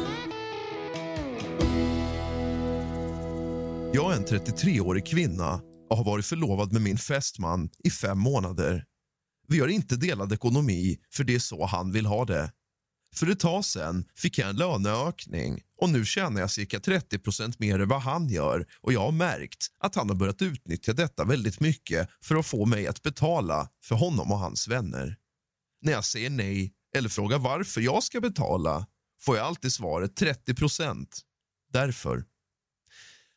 Jag 3.94 4.12
är 4.12 4.16
en 4.16 4.26
33-årig 4.26 5.06
kvinna 5.06 5.62
och 5.90 5.98
har 5.98 6.04
varit 6.04 6.26
förlovad 6.26 6.74
med 6.74 6.82
min 6.82 6.98
fästman 6.98 7.70
i 7.80 7.90
fem 7.90 8.20
månader. 8.20 8.86
Vi 9.48 9.60
har 9.60 9.68
inte 9.68 9.96
delad 9.96 10.34
ekonomi, 10.34 11.00
för 11.12 11.24
det 11.24 11.36
är 11.36 11.40
så 11.40 11.66
han 11.66 11.92
vill 11.92 12.06
ha 12.06 12.26
det. 12.26 12.52
För 13.16 13.30
ett 13.30 13.40
tag 13.40 13.66
sen 13.66 14.06
fick 14.16 14.38
jag 14.38 14.50
en 14.50 14.56
löneökning 14.56 15.62
och 15.82 15.90
nu 15.90 16.06
tjänar 16.06 16.42
jag 16.42 16.52
cirka 16.52 16.80
30% 16.80 17.56
mer 17.58 17.80
än 17.80 17.88
vad 17.88 18.02
han 18.02 18.30
gör 18.30 18.66
och 18.82 18.94
jag 18.94 19.00
har 19.00 19.12
märkt 19.12 19.68
att 19.80 19.96
han 19.96 20.10
har 20.10 20.16
börjat 20.16 20.42
utnyttja 20.42 20.94
detta 20.94 21.26
väldigt 21.26 21.60
mycket 21.60 22.10
för 22.24 22.36
att 22.36 22.46
få 22.46 22.66
mig 22.66 22.88
att 22.88 23.02
betala 23.02 23.70
för 23.84 23.96
honom 23.96 24.32
och 24.32 24.40
hans 24.40 24.68
vänner. 24.68 25.18
När 25.82 25.92
jag 25.92 26.06
säger 26.06 26.30
nej 26.30 26.74
eller 26.96 27.10
frågar 27.10 27.40
varför 27.40 27.82
jag 27.82 28.04
ska 28.04 28.22
betala 28.22 28.88
får 29.22 29.38
jag 29.38 29.46
alltid 29.46 29.74
svaret 29.74 30.16
30 30.16 30.54
Därför. 31.72 32.24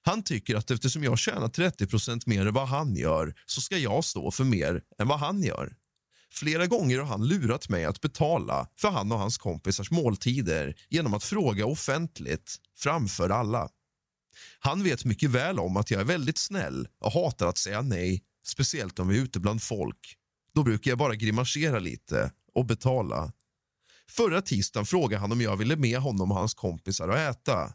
Han 0.03 0.23
tycker 0.23 0.57
att 0.57 0.71
eftersom 0.71 1.05
jag 1.05 1.19
tjänar 1.19 1.49
30% 1.49 2.23
mer 2.27 2.47
än 2.47 2.55
vad 2.55 2.69
han 2.69 2.97
gör 2.97 3.35
så 3.47 3.61
ska 3.61 3.79
jag 3.79 4.05
stå 4.05 4.31
för 4.31 4.45
mer 4.45 4.83
än 4.99 5.09
vad 5.09 5.19
han 5.19 5.43
gör. 5.43 5.77
Flera 6.33 6.67
gånger 6.67 6.99
har 6.99 7.07
han 7.07 7.27
lurat 7.27 7.69
mig 7.69 7.85
att 7.85 8.01
betala 8.01 8.69
för 8.77 8.91
han 8.91 9.13
och 9.13 9.19
hans 9.19 9.39
kompisars 9.39 9.91
måltider 9.91 10.75
genom 10.89 11.15
att 11.15 11.25
fråga 11.25 11.67
offentligt 11.67 12.57
framför 12.77 13.31
alla. 13.31 13.69
Han 14.59 14.83
vet 14.83 15.05
mycket 15.05 15.31
väl 15.31 15.59
om 15.59 15.77
att 15.77 15.91
jag 15.91 16.01
är 16.01 16.05
väldigt 16.05 16.39
snäll 16.39 16.89
och 16.99 17.13
hatar 17.13 17.47
att 17.47 17.59
säga 17.59 17.83
nej, 17.83 18.23
speciellt 18.47 18.99
om 18.99 19.09
vi 19.09 19.19
är 19.19 19.23
ute 19.23 19.41
bland 19.41 19.63
folk. 19.63 20.17
Då 20.55 20.63
brukar 20.63 20.91
jag 20.91 20.99
bara 20.99 21.15
grimasera 21.15 21.79
lite 21.79 22.33
och 22.55 22.67
betala. 22.67 23.33
Förra 24.09 24.43
tisdagen 24.43 24.87
frågade 24.87 25.21
han 25.21 25.33
om 25.33 25.41
jag 25.41 25.57
ville 25.57 25.77
med 25.77 25.99
honom 25.99 26.31
och 26.31 26.37
hans 26.37 26.55
kompisar 26.55 27.09
att 27.09 27.37
äta. 27.37 27.73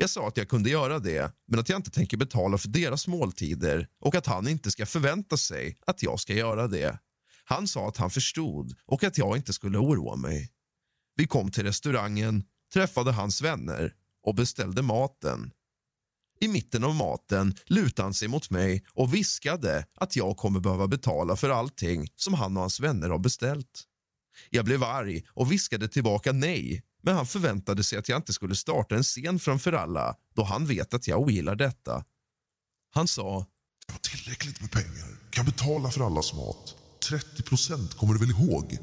Jag 0.00 0.10
sa 0.10 0.28
att 0.28 0.36
jag 0.36 0.48
kunde 0.48 0.70
göra 0.70 0.98
det, 0.98 1.32
men 1.46 1.60
att 1.60 1.68
jag 1.68 1.78
inte 1.78 1.90
tänker 1.90 2.16
betala 2.16 2.58
för 2.58 2.68
deras 2.68 3.06
måltider 3.06 3.88
och 4.00 4.14
att 4.14 4.26
han 4.26 4.48
inte 4.48 4.70
ska 4.70 4.86
förvänta 4.86 5.36
sig 5.36 5.78
att 5.86 6.02
jag 6.02 6.20
ska 6.20 6.34
göra 6.34 6.68
det. 6.68 6.98
Han 7.44 7.68
sa 7.68 7.88
att 7.88 7.96
han 7.96 8.10
förstod 8.10 8.76
och 8.86 9.04
att 9.04 9.18
jag 9.18 9.36
inte 9.36 9.52
skulle 9.52 9.78
oroa 9.78 10.16
mig. 10.16 10.50
Vi 11.16 11.26
kom 11.26 11.50
till 11.50 11.64
restaurangen, 11.64 12.44
träffade 12.72 13.12
hans 13.12 13.42
vänner 13.42 13.94
och 14.22 14.34
beställde 14.34 14.82
maten. 14.82 15.50
I 16.40 16.48
mitten 16.48 16.84
av 16.84 16.94
maten 16.94 17.54
lutade 17.66 18.06
han 18.06 18.14
sig 18.14 18.28
mot 18.28 18.50
mig 18.50 18.84
och 18.92 19.14
viskade 19.14 19.86
att 19.94 20.16
jag 20.16 20.36
kommer 20.36 20.60
behöva 20.60 20.88
betala 20.88 21.36
för 21.36 21.50
allting 21.50 22.08
som 22.16 22.34
han 22.34 22.56
och 22.56 22.60
hans 22.60 22.80
vänner 22.80 23.08
har 23.08 23.18
beställt. 23.18 23.84
Jag 24.50 24.64
blev 24.64 24.84
arg 24.84 25.24
och 25.28 25.52
viskade 25.52 25.88
tillbaka 25.88 26.32
nej, 26.32 26.82
men 27.02 27.16
han 27.16 27.26
förväntade 27.26 27.84
sig 27.84 27.98
att 27.98 28.08
jag 28.08 28.18
inte 28.18 28.32
skulle 28.32 28.54
starta 28.54 28.94
en 28.96 29.02
scen 29.02 29.38
framför 29.38 29.72
alla 29.72 30.16
då 30.34 30.42
han 30.42 30.66
vet 30.66 30.94
att 30.94 31.08
jag 31.08 31.20
ogillar 31.20 31.54
detta. 31.54 32.04
Han 32.94 33.08
sa 33.08 33.46
Jag 33.86 33.94
har 33.94 34.00
tillräckligt 34.00 34.60
med 34.60 34.72
pengar. 34.72 35.08
Kan 35.30 35.44
betala 35.44 35.90
för 35.90 36.06
allas 36.06 36.34
mat. 36.34 36.74
30 37.08 37.42
procent 37.42 37.94
kommer 37.94 38.14
du 38.14 38.20
väl 38.20 38.30
ihåg? 38.30 38.78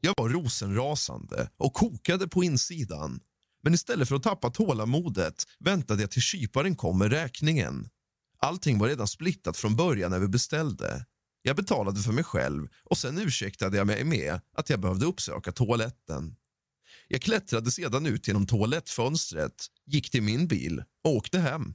Jag 0.00 0.14
var 0.16 0.28
rosenrasande 0.28 1.50
och 1.56 1.74
kokade 1.74 2.28
på 2.28 2.44
insidan. 2.44 3.20
Men 3.62 3.74
istället 3.74 4.08
för 4.08 4.16
att 4.16 4.22
tappa 4.22 4.50
tålamodet 4.50 5.44
väntade 5.58 6.00
jag 6.00 6.10
till 6.10 6.22
kyparen 6.22 6.76
kom 6.76 6.98
med 6.98 7.12
räkningen. 7.12 7.88
Allting 8.38 8.78
var 8.78 8.88
redan 8.88 9.08
splittat 9.08 9.56
från 9.56 9.76
början 9.76 10.10
när 10.10 10.18
vi 10.18 10.28
beställde. 10.28 11.06
Jag 11.42 11.56
betalade 11.56 12.00
för 12.00 12.12
mig 12.12 12.24
själv 12.24 12.68
och 12.84 12.98
sen 12.98 13.18
ursäktade 13.18 13.76
jag 13.76 13.86
mig 13.86 14.04
med 14.04 14.40
att 14.56 14.70
jag 14.70 14.80
behövde 14.80 15.06
uppsöka 15.06 15.52
toaletten. 15.52 16.36
Jag 17.08 17.22
klättrade 17.22 17.70
sedan 17.70 18.06
ut 18.06 18.28
genom 18.28 18.46
toalettfönstret, 18.46 19.66
gick 19.86 20.10
till 20.10 20.22
min 20.22 20.46
bil 20.46 20.82
och 21.04 21.10
åkte 21.10 21.38
hem. 21.38 21.74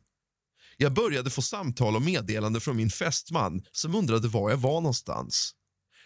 Jag 0.77 0.93
började 0.93 1.29
få 1.29 1.41
samtal 1.41 1.95
och 1.95 2.01
meddelande 2.01 2.59
från 2.59 2.77
min 2.77 2.89
fästman 2.89 3.65
som 3.71 3.95
undrade 3.95 4.27
var 4.27 4.49
jag 4.49 4.57
var 4.57 4.81
någonstans. 4.81 5.55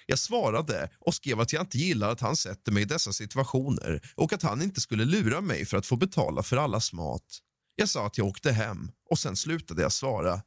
Jag 0.05 0.19
svarade 0.19 0.89
och 0.99 1.13
skrev 1.15 1.39
att 1.39 1.53
jag 1.53 1.61
inte 1.61 1.77
gillar 1.77 2.11
att 2.11 2.21
han 2.21 2.35
sätter 2.35 2.71
mig 2.71 2.83
i 2.83 2.85
dessa 2.85 3.13
situationer 3.13 4.11
och 4.15 4.33
att 4.33 4.41
han 4.41 4.61
inte 4.61 4.81
skulle 4.81 5.05
lura 5.05 5.41
mig 5.41 5.65
för 5.65 5.77
att 5.77 5.85
få 5.85 5.95
betala 5.95 6.43
för 6.43 6.57
allas 6.57 6.93
mat. 6.93 7.39
Jag 7.75 7.89
sa 7.89 8.05
att 8.05 8.17
jag 8.17 8.27
åkte 8.27 8.51
hem 8.51 8.91
och 9.09 9.19
sen 9.19 9.35
slutade 9.35 9.81
jag 9.81 9.91
svara. 9.91 10.41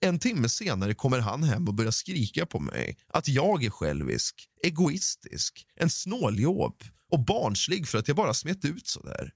En 0.00 0.18
timme 0.18 0.48
senare 0.48 0.94
kommer 0.94 1.18
han 1.18 1.42
hem 1.42 1.68
och 1.68 1.74
börjar 1.74 1.90
skrika 1.90 2.46
på 2.46 2.60
mig 2.60 2.98
att 3.08 3.28
jag 3.28 3.64
är 3.64 3.70
självisk, 3.70 4.48
egoistisk, 4.62 5.66
en 5.76 5.90
snåljåp 5.90 6.84
och 7.12 7.24
barnslig 7.24 7.88
för 7.88 7.98
att 7.98 8.08
jag 8.08 8.16
bara 8.16 8.34
smet 8.34 8.64
ut 8.64 8.86
så 8.86 9.02
där. 9.02 9.32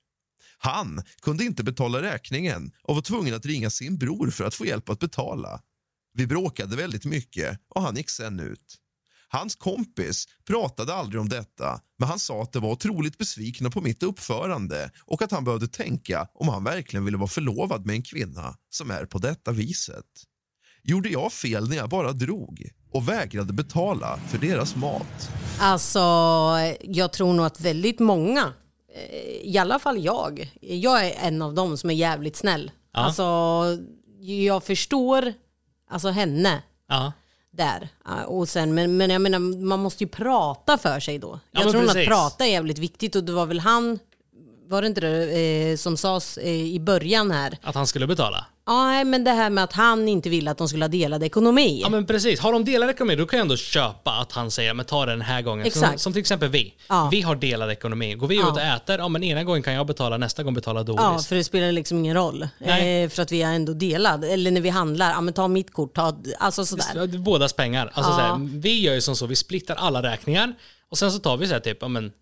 Han 0.58 1.02
kunde 1.22 1.44
inte 1.44 1.64
betala 1.64 2.02
räkningen 2.02 2.72
och 2.82 2.94
var 2.94 3.02
tvungen 3.02 3.34
att 3.34 3.46
ringa 3.46 3.70
sin 3.70 3.98
bror 3.98 4.30
för 4.30 4.44
att 4.44 4.54
få 4.54 4.66
hjälp 4.66 4.88
att 4.88 4.98
betala. 4.98 5.60
Vi 6.14 6.26
bråkade 6.26 6.76
väldigt 6.76 7.04
mycket 7.04 7.60
och 7.68 7.82
han 7.82 7.96
gick 7.96 8.10
sen 8.10 8.40
ut. 8.40 8.76
Hans 9.28 9.56
kompis 9.56 10.24
pratade 10.46 10.94
aldrig 10.94 11.20
om 11.20 11.28
detta 11.28 11.80
men 11.98 12.08
han 12.08 12.18
sa 12.18 12.42
att 12.42 12.52
de 12.52 12.62
var 12.62 12.70
otroligt 12.70 13.18
besvikna 13.18 13.70
på 13.70 13.80
mitt 13.80 14.02
uppförande 14.02 14.90
och 15.00 15.22
att 15.22 15.30
han 15.30 15.44
behövde 15.44 15.68
tänka 15.68 16.28
om 16.34 16.48
han 16.48 16.64
verkligen 16.64 17.04
ville 17.04 17.16
vara 17.16 17.28
förlovad 17.28 17.86
med 17.86 17.94
en 17.96 18.02
kvinna 18.02 18.56
som 18.70 18.90
är 18.90 19.06
på 19.06 19.18
detta 19.18 19.52
viset. 19.52 20.04
Gjorde 20.82 21.08
jag 21.08 21.32
fel 21.32 21.68
när 21.68 21.76
jag 21.76 21.90
bara 21.90 22.12
drog 22.12 22.70
och 22.96 23.08
vägrade 23.08 23.52
betala 23.52 24.18
för 24.28 24.38
deras 24.38 24.76
mat? 24.76 25.30
Alltså, 25.60 26.00
jag 26.82 27.12
tror 27.12 27.32
nog 27.32 27.46
att 27.46 27.60
väldigt 27.60 27.98
många, 27.98 28.52
eh, 28.94 29.50
i 29.52 29.58
alla 29.58 29.78
fall 29.78 30.04
jag, 30.04 30.52
jag 30.60 31.06
är 31.06 31.14
en 31.26 31.42
av 31.42 31.54
dem 31.54 31.76
som 31.76 31.90
är 31.90 31.94
jävligt 31.94 32.36
snäll. 32.36 32.70
Ja. 32.92 33.00
Alltså, 33.00 33.22
jag 34.20 34.64
förstår 34.64 35.32
alltså 35.90 36.08
henne 36.08 36.62
Ja. 36.88 37.12
där. 37.52 37.88
Ja, 38.04 38.24
Och 38.24 38.48
sen, 38.48 38.74
men, 38.74 38.96
men 38.96 39.10
jag 39.10 39.20
menar, 39.22 39.38
man 39.38 39.80
måste 39.80 40.04
ju 40.04 40.08
prata 40.08 40.78
för 40.78 41.00
sig 41.00 41.18
då. 41.18 41.40
Ja, 41.50 41.60
Jag 41.60 41.64
men 41.64 41.72
tror 41.72 41.80
nog 41.80 41.88
att 41.90 41.94
precis. 41.94 42.08
prata 42.08 42.46
är 42.46 42.50
jävligt 42.50 42.78
viktigt 42.78 43.16
och 43.16 43.24
det 43.24 43.32
var 43.32 43.46
väl 43.46 43.60
han, 43.60 43.98
var 44.68 44.82
det 44.82 44.88
inte 44.88 45.00
det 45.00 45.70
eh, 45.70 45.76
som 45.76 45.96
sades 45.96 46.38
eh, 46.38 46.50
i 46.50 46.80
början 46.80 47.30
här? 47.30 47.58
Att 47.62 47.74
han 47.74 47.86
skulle 47.86 48.06
betala. 48.06 48.46
Ja, 48.68 48.84
nej, 48.86 49.04
men 49.04 49.24
det 49.24 49.30
här 49.30 49.50
med 49.50 49.64
att 49.64 49.72
han 49.72 50.08
inte 50.08 50.28
ville 50.28 50.50
att 50.50 50.58
de 50.58 50.68
skulle 50.68 50.84
ha 50.84 50.88
delad 50.88 51.22
ekonomi. 51.22 51.80
Ja 51.82 51.88
men 51.88 52.06
precis, 52.06 52.40
har 52.40 52.52
de 52.52 52.64
delad 52.64 52.90
ekonomi 52.90 53.16
då 53.16 53.26
kan 53.26 53.36
jag 53.36 53.44
ändå 53.44 53.56
köpa 53.56 54.10
att 54.10 54.32
han 54.32 54.50
säger 54.50 54.74
men 54.74 54.86
ta 54.86 55.06
det 55.06 55.12
den 55.12 55.20
här 55.20 55.42
gången. 55.42 55.70
Som, 55.70 55.82
Exakt. 55.82 56.00
som 56.00 56.12
till 56.12 56.20
exempel 56.20 56.48
vi. 56.48 56.74
Ja. 56.88 57.08
Vi 57.12 57.22
har 57.22 57.34
delad 57.36 57.70
ekonomi. 57.70 58.14
Går 58.14 58.26
vi 58.26 58.36
ut 58.38 58.44
och 58.44 58.60
äter, 58.60 58.98
ja 58.98 59.08
men 59.08 59.22
ena 59.22 59.44
gången 59.44 59.62
kan 59.62 59.72
jag 59.74 59.86
betala, 59.86 60.16
nästa 60.16 60.42
gång 60.42 60.54
betalar 60.54 60.84
Doris. 60.84 61.00
Ja, 61.02 61.18
för 61.18 61.36
det 61.36 61.44
spelar 61.44 61.72
liksom 61.72 61.98
ingen 61.98 62.14
roll. 62.16 62.48
Nej. 62.58 63.02
Eh, 63.04 63.08
för 63.10 63.22
att 63.22 63.32
vi 63.32 63.42
är 63.42 63.52
ändå 63.52 63.72
delad. 63.72 64.24
Eller 64.24 64.50
när 64.50 64.60
vi 64.60 64.68
handlar, 64.68 65.10
ja 65.10 65.20
men 65.20 65.34
ta 65.34 65.48
mitt 65.48 65.72
kort, 65.72 65.94
ta, 65.94 66.16
alltså 66.38 66.64
sådär. 66.66 66.84
Ja, 66.94 67.06
Bådas 67.06 67.52
pengar. 67.52 67.90
Alltså, 67.94 68.12
Ja. 68.12 68.16
så 68.16 68.22
här, 68.22 68.60
vi 68.60 68.80
gör 68.80 68.94
ju 68.94 69.00
som 69.00 69.16
så, 69.16 69.26
vi 69.26 69.36
splittar 69.36 69.74
alla 69.74 70.02
räkningar 70.02 70.54
och 70.90 70.98
sen 70.98 71.12
så 71.12 71.18
tar 71.18 71.36
vi 71.36 71.46
så 71.46 71.52
här 71.52 71.60
typ, 71.60 71.78
ja 71.80 71.88
men 71.88 72.12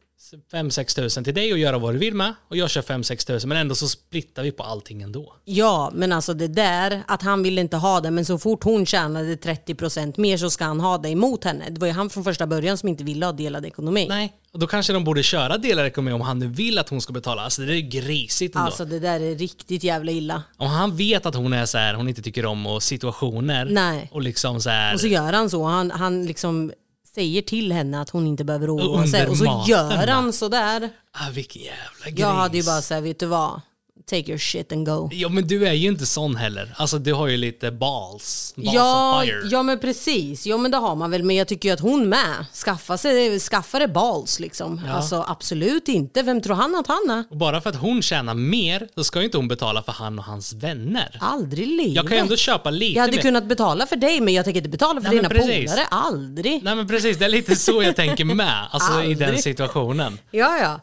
5-6 0.52 0.96
tusen 0.96 1.24
till 1.24 1.34
dig 1.34 1.52
och 1.52 1.58
göra 1.58 1.78
vad 1.78 1.94
du 1.94 1.98
vill 1.98 2.14
med 2.14 2.34
och 2.48 2.56
jag 2.56 2.70
kör 2.70 2.82
5-6 2.82 3.26
tusen 3.26 3.48
men 3.48 3.58
ändå 3.58 3.74
så 3.74 3.88
splittar 3.88 4.42
vi 4.42 4.52
på 4.52 4.62
allting 4.62 5.02
ändå. 5.02 5.34
Ja, 5.44 5.90
men 5.94 6.12
alltså 6.12 6.34
det 6.34 6.48
där 6.48 7.02
att 7.06 7.22
han 7.22 7.42
ville 7.42 7.60
inte 7.60 7.76
ha 7.76 8.00
det, 8.00 8.10
men 8.10 8.24
så 8.24 8.38
fort 8.38 8.64
hon 8.64 8.86
tjänade 8.86 9.36
30% 9.36 10.20
mer 10.20 10.36
så 10.36 10.50
ska 10.50 10.64
han 10.64 10.80
ha 10.80 10.98
det 10.98 11.08
emot 11.08 11.44
henne. 11.44 11.64
Det 11.70 11.80
var 11.80 11.86
ju 11.86 11.92
han 11.92 12.10
från 12.10 12.24
första 12.24 12.46
början 12.46 12.78
som 12.78 12.88
inte 12.88 13.04
ville 13.04 13.26
ha 13.26 13.32
delad 13.32 13.66
ekonomi. 13.66 14.06
Nej, 14.08 14.32
och 14.52 14.58
då 14.58 14.66
kanske 14.66 14.92
de 14.92 15.04
borde 15.04 15.22
köra 15.22 15.58
delad 15.58 15.86
ekonomi 15.86 16.12
om 16.12 16.20
han 16.20 16.38
nu 16.38 16.46
vill 16.46 16.78
att 16.78 16.88
hon 16.88 17.00
ska 17.00 17.12
betala. 17.12 17.42
Alltså 17.42 17.62
det 17.62 17.76
är 17.76 17.80
grisigt 17.80 18.54
ändå. 18.54 18.66
Alltså 18.66 18.84
det 18.84 18.98
där 18.98 19.20
är 19.20 19.34
riktigt 19.34 19.84
jävla 19.84 20.12
illa. 20.12 20.42
Om 20.56 20.68
han 20.68 20.96
vet 20.96 21.26
att 21.26 21.34
hon 21.34 21.52
är 21.52 21.66
så 21.66 21.78
här, 21.78 21.94
hon 21.94 22.08
inte 22.08 22.22
tycker 22.22 22.46
om 22.46 22.66
och 22.66 22.82
situationer 22.82 23.64
Nej. 23.64 24.10
och 24.12 24.22
liksom 24.22 24.60
så 24.60 24.70
här. 24.70 24.94
Och 24.94 25.00
så 25.00 25.06
gör 25.06 25.32
han 25.32 25.50
så. 25.50 25.64
Han, 25.64 25.90
han 25.90 26.26
liksom 26.26 26.72
säger 27.14 27.42
till 27.42 27.72
henne 27.72 28.00
att 28.00 28.10
hon 28.10 28.26
inte 28.26 28.44
behöver 28.44 28.76
oroa 28.76 29.06
sig. 29.06 29.26
Och 29.26 29.36
så 29.36 29.64
gör 29.68 30.06
han 30.06 30.32
sådär. 30.32 30.90
ah, 31.12 31.30
vilken 31.30 31.62
jävla 31.62 32.06
gris. 32.06 32.18
Jag 32.18 32.32
hade 32.34 32.56
ju 32.56 32.62
bara 32.64 32.82
såhär, 32.82 33.00
vet 33.00 33.18
du 33.18 33.26
vad? 33.26 33.60
Take 34.10 34.30
your 34.30 34.38
shit 34.38 34.72
and 34.72 34.86
go. 34.86 35.08
Ja 35.12 35.28
men 35.28 35.46
du 35.46 35.66
är 35.68 35.72
ju 35.72 35.88
inte 35.88 36.06
sån 36.06 36.36
heller. 36.36 36.74
Alltså 36.76 36.98
du 36.98 37.12
har 37.14 37.26
ju 37.28 37.36
lite 37.36 37.70
balls. 37.70 38.52
balls 38.56 38.74
Ja, 38.74 39.18
of 39.20 39.24
fire. 39.24 39.40
ja 39.50 39.62
men 39.62 39.78
precis. 39.78 40.46
Ja 40.46 40.56
men 40.56 40.70
det 40.70 40.76
har 40.76 40.94
man 40.96 41.10
väl. 41.10 41.22
Men 41.22 41.36
jag 41.36 41.48
tycker 41.48 41.68
ju 41.68 41.72
att 41.72 41.80
hon 41.80 42.08
med. 42.08 42.46
Skaffa, 42.64 42.98
sig, 42.98 43.40
skaffa 43.40 43.78
det 43.78 43.88
balls 43.88 44.40
liksom. 44.40 44.80
Alltså 44.90 45.24
absolut 45.28 45.88
inte. 45.88 46.22
Vem 46.22 46.40
tror 46.42 46.54
han 46.56 46.74
att 46.74 46.86
han 46.86 47.10
är? 47.10 47.24
Och 47.30 47.36
bara 47.36 47.60
för 47.60 47.70
att 47.70 47.76
hon 47.76 48.02
tjänar 48.02 48.34
mer, 48.34 48.88
då 48.94 49.04
ska 49.04 49.18
ju 49.18 49.24
inte 49.24 49.36
hon 49.36 49.48
betala 49.48 49.82
för 49.82 49.92
han 49.92 50.18
och 50.18 50.24
hans 50.24 50.52
vänner. 50.52 51.18
Aldrig 51.20 51.68
i 51.68 51.70
livet. 51.76 51.94
Jag 51.94 52.08
kan 52.08 52.16
ju 52.16 52.20
ändå 52.20 52.36
köpa 52.36 52.70
lite 52.70 52.94
Jag 52.94 53.00
hade 53.02 53.16
mer. 53.16 53.22
kunnat 53.22 53.44
betala 53.46 53.86
för 53.86 53.96
dig 53.96 54.20
men 54.20 54.34
jag 54.34 54.44
tänker 54.44 54.58
inte 54.58 54.70
betala 54.70 55.00
för 55.00 55.08
Nej, 55.08 55.16
dina 55.16 55.28
polare. 55.28 55.86
Aldrig. 55.90 56.62
Nej 56.64 56.74
men 56.74 56.88
precis, 56.88 57.18
det 57.18 57.24
är 57.24 57.28
lite 57.28 57.56
så 57.56 57.82
jag 57.82 57.96
tänker 57.96 58.24
med. 58.24 58.66
Alltså 58.70 59.02
i 59.02 59.14
den 59.14 59.38
situationen. 59.38 60.18
Ja, 60.30 60.58
ja. 60.58 60.80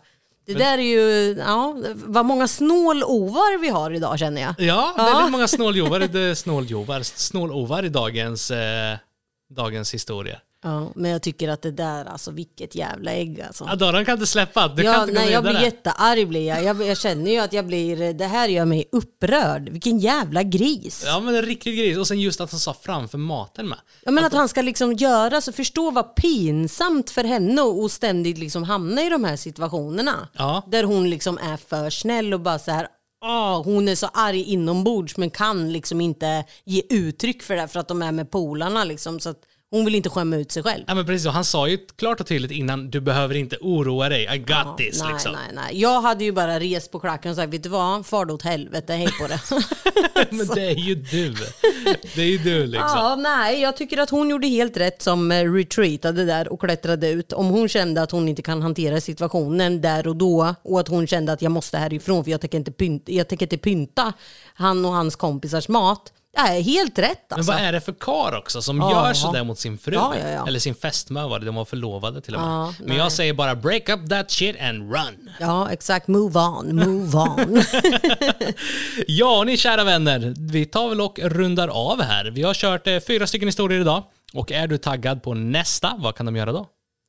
Det 0.53 0.59
där 0.59 0.77
är 0.77 0.81
ju, 0.81 1.35
ja, 1.39 1.75
vad 1.93 2.25
många 2.25 2.47
snålovar 2.47 3.61
vi 3.61 3.69
har 3.69 3.91
idag 3.91 4.19
känner 4.19 4.41
jag. 4.41 4.55
Ja, 4.57 4.93
väldigt 4.97 5.31
många 5.31 5.47
snåljovar, 5.47 6.33
snåljovar, 6.33 7.03
snålovar 7.03 7.85
i 7.85 7.89
dagens, 7.89 8.51
eh, 8.51 8.97
dagens 9.49 9.93
historia. 9.93 10.39
Ja, 10.63 10.91
men 10.95 11.11
jag 11.11 11.21
tycker 11.21 11.49
att 11.49 11.61
det 11.61 11.71
där, 11.71 12.05
alltså 12.05 12.31
vilket 12.31 12.75
jävla 12.75 13.11
ägg 13.11 13.41
alltså. 13.41 13.65
Ja, 13.69 13.75
Daran 13.75 14.05
kan 14.05 14.13
inte 14.13 14.27
släppa, 14.27 14.67
du 14.67 14.83
Ja, 14.83 14.93
kan 14.93 15.01
inte 15.01 15.13
gå 15.13 15.19
nej, 15.19 15.31
jag 15.31 15.41
vidare. 15.41 15.57
blir 15.57 15.65
jättearg 15.65 16.27
blir 16.27 16.47
jag. 16.47 16.63
jag. 16.63 16.87
Jag 16.87 16.97
känner 16.97 17.31
ju 17.31 17.37
att 17.37 17.53
jag 17.53 17.65
blir, 17.67 18.13
det 18.13 18.25
här 18.25 18.47
gör 18.49 18.65
mig 18.65 18.85
upprörd. 18.91 19.69
Vilken 19.69 19.99
jävla 19.99 20.43
gris. 20.43 21.03
Ja 21.05 21.19
men 21.19 21.35
en 21.35 21.41
riktig 21.41 21.77
gris. 21.77 21.97
Och 21.97 22.07
sen 22.07 22.19
just 22.19 22.41
att 22.41 22.51
han 22.51 22.59
sa 22.59 22.73
framför 22.81 23.17
maten 23.17 23.67
med. 23.67 23.77
Ja, 24.05 24.11
men 24.11 24.25
att 24.25 24.33
han 24.33 24.49
ska 24.49 24.61
liksom 24.61 24.93
göra 24.93 25.41
så, 25.41 25.51
förstå 25.51 25.91
vad 25.91 26.15
pinsamt 26.15 27.09
för 27.09 27.23
henne 27.23 27.61
och 27.61 27.91
ständigt 27.91 28.37
liksom 28.37 28.63
hamna 28.63 29.01
i 29.03 29.09
de 29.09 29.23
här 29.23 29.35
situationerna. 29.35 30.27
Ja. 30.33 30.63
Där 30.67 30.83
hon 30.83 31.09
liksom 31.09 31.37
är 31.37 31.57
för 31.57 31.89
snäll 31.89 32.33
och 32.33 32.39
bara 32.39 32.59
så 32.59 32.71
här, 32.71 32.87
ah, 33.25 33.57
hon 33.57 33.87
är 33.87 33.95
så 33.95 34.07
arg 34.13 34.41
inombords 34.43 35.17
men 35.17 35.29
kan 35.29 35.71
liksom 35.73 36.01
inte 36.01 36.45
ge 36.65 36.81
uttryck 36.89 37.43
för 37.43 37.55
det 37.55 37.67
för 37.67 37.79
att 37.79 37.87
de 37.87 38.01
är 38.01 38.11
med 38.11 38.31
polarna 38.31 38.83
liksom. 38.83 39.19
Så 39.19 39.29
att 39.29 39.37
hon 39.71 39.85
vill 39.85 39.95
inte 39.95 40.09
skämma 40.09 40.35
ut 40.35 40.51
sig 40.51 40.63
själv. 40.63 40.83
Ja 40.87 40.95
men 40.95 41.05
precis, 41.05 41.27
och 41.27 41.33
han 41.33 41.45
sa 41.45 41.67
ju 41.67 41.77
klart 41.95 42.19
och 42.19 42.27
tydligt 42.27 42.51
innan, 42.51 42.89
du 42.89 43.01
behöver 43.01 43.35
inte 43.35 43.57
oroa 43.61 44.09
dig, 44.09 44.29
I 44.35 44.37
got 44.37 44.47
Ja, 44.49 44.75
this 44.77 45.01
nej, 45.03 45.13
liksom. 45.13 45.31
nej, 45.33 45.51
nej. 45.53 45.81
Jag 45.81 46.01
hade 46.01 46.23
ju 46.23 46.31
bara 46.31 46.59
rest 46.59 46.91
på 46.91 46.99
klacken 46.99 47.31
och 47.31 47.37
sagt, 47.37 47.53
vet 47.53 47.63
du 47.63 47.69
vad, 47.69 48.05
far 48.05 48.31
åt 48.31 48.41
helvete, 48.41 48.93
hej 48.93 49.07
på 49.21 49.27
det. 49.27 49.39
men 50.29 50.47
det 50.47 50.61
är 50.61 50.75
ju 50.75 50.95
du. 50.95 51.33
Det 52.15 52.21
är 52.21 52.25
ju 52.25 52.37
du 52.37 52.67
liksom. 52.67 52.89
Ja, 52.95 53.15
nej, 53.15 53.61
jag 53.61 53.77
tycker 53.77 53.97
att 53.97 54.09
hon 54.09 54.29
gjorde 54.29 54.47
helt 54.47 54.77
rätt 54.77 55.01
som 55.01 55.31
eh, 55.31 55.53
retreatade 55.53 56.25
där 56.25 56.53
och 56.53 56.59
klättrade 56.59 57.09
ut. 57.09 57.33
Om 57.33 57.45
hon 57.49 57.69
kände 57.69 58.01
att 58.01 58.11
hon 58.11 58.27
inte 58.29 58.41
kan 58.41 58.61
hantera 58.61 59.01
situationen 59.01 59.81
där 59.81 60.07
och 60.07 60.15
då 60.15 60.55
och 60.63 60.79
att 60.79 60.87
hon 60.87 61.07
kände 61.07 61.31
att 61.31 61.41
jag 61.41 61.51
måste 61.51 61.77
härifrån 61.77 62.23
för 62.23 62.31
jag 62.31 62.41
tänker 62.41 62.57
inte 62.57 62.71
pynta, 62.71 63.11
jag 63.11 63.27
tänker 63.27 63.45
inte 63.45 63.57
pynta 63.57 64.13
han 64.53 64.85
och 64.85 64.91
hans 64.91 65.15
kompisars 65.15 65.67
mat. 65.67 66.13
Nej, 66.37 66.61
helt 66.61 66.99
rätt 66.99 67.25
Men 67.29 67.39
alltså. 67.39 67.51
vad 67.51 67.61
är 67.61 67.71
det 67.71 67.81
för 67.81 67.93
kar 67.93 68.37
också 68.37 68.61
som 68.61 68.77
Ja. 68.77 68.91
gör 69.07 69.13
sådär 69.13 69.43
mot 69.43 69.59
sin 69.59 69.77
fru? 69.77 69.93
Ja, 69.93 70.13
ja. 70.17 70.47
Eller 70.47 70.59
sin 70.59 70.75
fästmö 70.75 71.27
var 71.27 71.39
det, 71.39 71.45
de 71.45 71.55
var 71.55 71.65
förlovade 71.65 72.21
till 72.21 72.35
och 72.35 72.41
med. 72.41 72.73
Men 72.79 72.97
jag 72.97 73.11
säger 73.11 73.33
bara 73.33 73.55
break 73.55 73.89
up 73.89 74.09
that 74.09 74.31
shit 74.31 74.61
and 74.61 74.93
run. 74.93 75.29
Ja, 75.39 75.71
exakt. 75.71 76.07
Move 76.07 76.39
on, 76.39 76.75
move 76.75 77.17
on. 77.17 77.63
Ja, 79.07 79.43
ni 79.43 79.57
kära 79.57 79.83
vänner, 79.83 80.33
vi 80.37 80.65
tar 80.65 80.89
väl 80.89 81.01
och 81.01 81.19
rundar 81.19 81.67
av 81.67 82.01
här. 82.01 82.25
Vi 82.25 82.43
har 82.43 82.53
kört 82.53 82.87
eh, 82.87 82.99
fyra 82.99 83.27
stycken 83.27 83.47
historier 83.47 83.81
idag. 83.81 84.03
Och 84.33 84.51
är 84.51 84.67
du 84.67 84.77
taggad 84.77 85.23
på 85.23 85.33
nästa, 85.33 85.93
vad 85.97 86.15
kan 86.15 86.25
de 86.25 86.35
göra 86.35 86.51
då? 86.51 86.67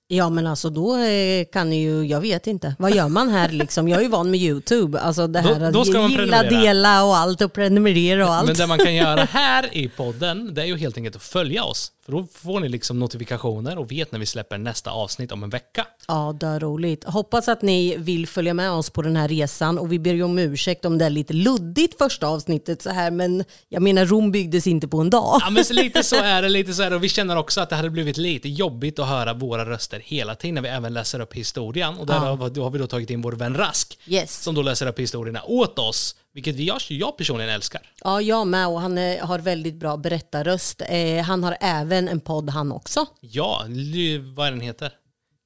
Ja, 0.09 0.31
men 0.31 0.47
alltså 0.47 0.71
då 0.71 0.97
eh, 0.97 1.45
kan 1.53 1.73
ju, 1.73 2.07
jag 2.07 2.21
vet 2.21 2.47
inte. 2.47 2.75
Vad 2.79 2.95
gör 2.95 3.09
man 3.09 3.29
här 3.29 3.49
liksom? 3.49 3.89
Jag 3.89 3.99
är 3.99 4.03
ju 4.03 4.09
van 4.09 4.31
med 4.31 4.41
YouTube. 4.41 5.01
Alltså 5.01 5.27
det 5.27 5.41
här 5.41 5.61
Då- 5.61 5.71
då 5.71 5.85
ska 5.85 6.05
att 6.05 6.11
gilla, 6.11 6.43
dela 6.43 7.05
och 7.05 7.17
allt 7.17 7.41
och 7.41 7.53
prenumerera 7.53 8.27
och 8.27 8.35
allt. 8.35 8.47
Men 8.47 8.57
det 8.57 8.67
man 8.67 8.79
kan 8.79 8.95
göra 8.95 9.25
här 9.31 9.77
i 9.77 9.89
podden, 9.89 10.55
det 10.55 10.63
är 10.63 10.67
ju 10.67 10.77
helt 10.77 10.97
enkelt 10.97 11.17
att 11.17 11.23
följa 11.23 11.65
oss. 11.65 11.93
För 12.05 12.13
då 12.13 12.27
får 12.33 12.61
ni 12.61 12.69
liksom 12.69 12.99
notifikationer 12.99 13.79
och 13.79 13.93
vet 13.93 14.13
när 14.13 14.19
vi 14.19 14.27
släpper 14.27 14.59
nästa 14.59 14.91
avsnitt 14.91 15.33
om 15.33 15.43
en 15.43 15.51
vecka. 15.51 15.87
Ja, 16.09 16.37
det 16.41 16.47
är 16.47 16.61
roligt. 16.61 17.05
Hoppas 17.05 17.49
att 17.49 17.63
ni 17.63 17.97
vill 17.97 18.27
följa 18.27 18.55
med 18.55 18.71
oss 18.71 18.91
på 18.91 19.03
den 19.03 19.17
här 19.17 19.29
resan 19.29 19.79
och 19.79 19.93
vi 19.93 19.99
ber 19.99 20.15
ju 20.15 20.23
om 20.23 20.39
ursäkt 20.39 20.85
om 20.85 20.99
det 20.99 21.05
är 21.05 21.11
lite 21.11 21.33
luddigt 21.33 21.99
första 21.99 22.27
avsnittet 22.27 22.83
så 22.83 22.91
här, 22.91 23.11
men 23.11 23.45
jag 23.69 23.83
menar 23.83 24.07
Rom 24.07 24.33
byggdes 24.33 24.67
inte 24.67 24.89
på 24.89 25.01
en 25.01 25.11
dag. 25.11 25.39
Ja 25.41 25.51
men 25.51 25.65
så 25.65 25.73
lite 25.75 26.03
så 26.03 26.17
är 26.23 26.43
det, 26.43 26.49
lite 26.49 26.75
så 26.75 26.83
är 26.83 26.91
det. 26.91 26.97
Och 26.97 27.05
vi 27.05 27.09
känner 27.09 27.37
också 27.37 27.61
att 27.61 27.71
det 27.71 27.77
hade 27.77 27.91
blivit 27.91 28.17
lite 28.17 28.49
jobbigt 28.49 28.99
att 28.99 29.09
höra 29.09 29.35
våra 29.35 29.71
röster 29.71 29.92
hela 29.99 30.35
tiden 30.35 30.55
när 30.55 30.63
vi 30.63 30.69
även 30.69 30.95
läser 30.95 31.21
upp 31.21 31.35
historien. 31.35 31.99
Och 31.99 32.07
där 32.07 32.19
har, 32.19 32.51
då 32.51 32.63
har 32.63 32.71
vi 32.71 32.79
då 32.79 32.87
tagit 32.87 33.11
in 33.11 33.23
vår 33.23 33.33
vän 33.33 33.57
Rask. 33.57 33.99
Yes. 34.07 34.43
Som 34.43 34.55
då 34.55 34.63
läser 34.63 34.87
upp 34.87 34.99
historierna 34.99 35.43
åt 35.45 35.79
oss. 35.79 36.17
Vilket 36.35 36.55
vi, 36.55 36.65
jag, 36.67 36.81
jag 36.89 37.17
personligen 37.17 37.51
älskar. 37.55 37.81
Ja, 38.05 38.21
jag 38.21 38.47
med 38.47 38.69
och 38.69 38.81
han 38.81 38.99
eh, 38.99 39.27
har 39.27 39.39
väldigt 39.39 39.75
bra 39.75 39.97
berättarröst. 39.97 40.83
Eh, 40.89 41.23
han 41.25 41.45
har 41.45 41.57
även 41.61 42.09
en 42.09 42.21
podd 42.21 42.51
han 42.51 42.73
också. 42.73 43.07
Ja, 43.21 43.63
vad 44.35 44.47
är 44.47 44.51
den 44.51 44.61
heter? 44.61 44.93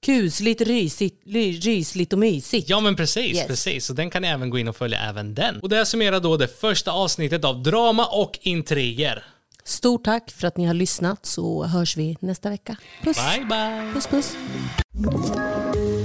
Kusligt, 0.07 0.61
rysigt, 0.61 1.23
rysligt 1.65 2.13
och 2.13 2.19
mysigt. 2.19 2.69
Ja 2.69 2.81
men 2.81 2.97
precis, 2.97 3.37
Yes. 3.37 3.47
precis. 3.47 3.87
Så 3.87 3.93
den 3.93 4.11
kan 4.11 4.23
ni 4.23 4.29
även 4.29 4.51
gå 4.51 4.59
in 4.59 4.69
och 4.69 4.77
följa 4.77 4.99
även 5.01 5.35
den. 5.35 5.61
Och 5.61 5.69
det 5.69 5.87
summerar 5.87 6.21
då 6.21 6.37
det 6.37 6.61
första 6.61 6.93
avsnittet 6.93 7.45
av 7.45 7.63
Drama 7.63 8.07
och 8.07 8.39
intriger. 8.43 9.25
Stort 9.67 10.05
tack 10.05 10.31
för 10.31 10.47
att 10.49 10.57
ni 10.57 10.67
har 10.67 10.75
lyssnat 10.75 11.27
så 11.27 11.65
hörs 11.65 11.97
vi 11.97 12.17
nästa 12.21 12.51
vecka. 12.51 12.77
Puss! 13.03 13.17
Bye 13.17 13.45
bye! 13.45 13.93
Puss 13.95 14.07
puss! 14.07 14.37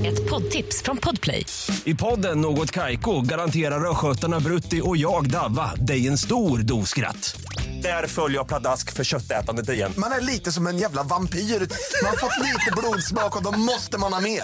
Ett 0.06 0.30
poddtips 0.30 0.82
från 0.82 0.98
Podplay. 0.98 1.46
I 1.84 1.96
podden 1.96 2.42
Något 2.42 2.72
Kaiko 2.72 3.22
garanterar 3.22 3.92
östgötarna 3.92 4.40
Brutti 4.40 4.82
och 4.84 4.98
jag, 4.98 5.30
Davva, 5.30 5.76
dig 5.76 6.08
en 6.08 6.18
stor 6.18 6.60
dos 6.60 6.90
skratt. 6.90 7.42
Där 7.82 8.08
följer 8.08 8.38
jag 8.38 8.48
pladask 8.48 8.94
för 8.94 9.04
köttätandet 9.04 9.70
igen. 9.70 9.94
Man 9.98 10.12
är 10.12 10.22
lite 10.22 10.52
som 10.52 10.68
en 10.68 10.78
jävla 10.78 11.04
vampyr. 11.04 11.40
Man 11.40 12.10
har 12.10 12.18
fått 12.18 12.46
lite 12.46 12.72
blodsmak 12.78 13.38
och 13.38 13.44
då 13.44 13.52
måste 13.52 13.98
man 13.98 14.14
ha 14.14 14.22
mer. 14.22 14.44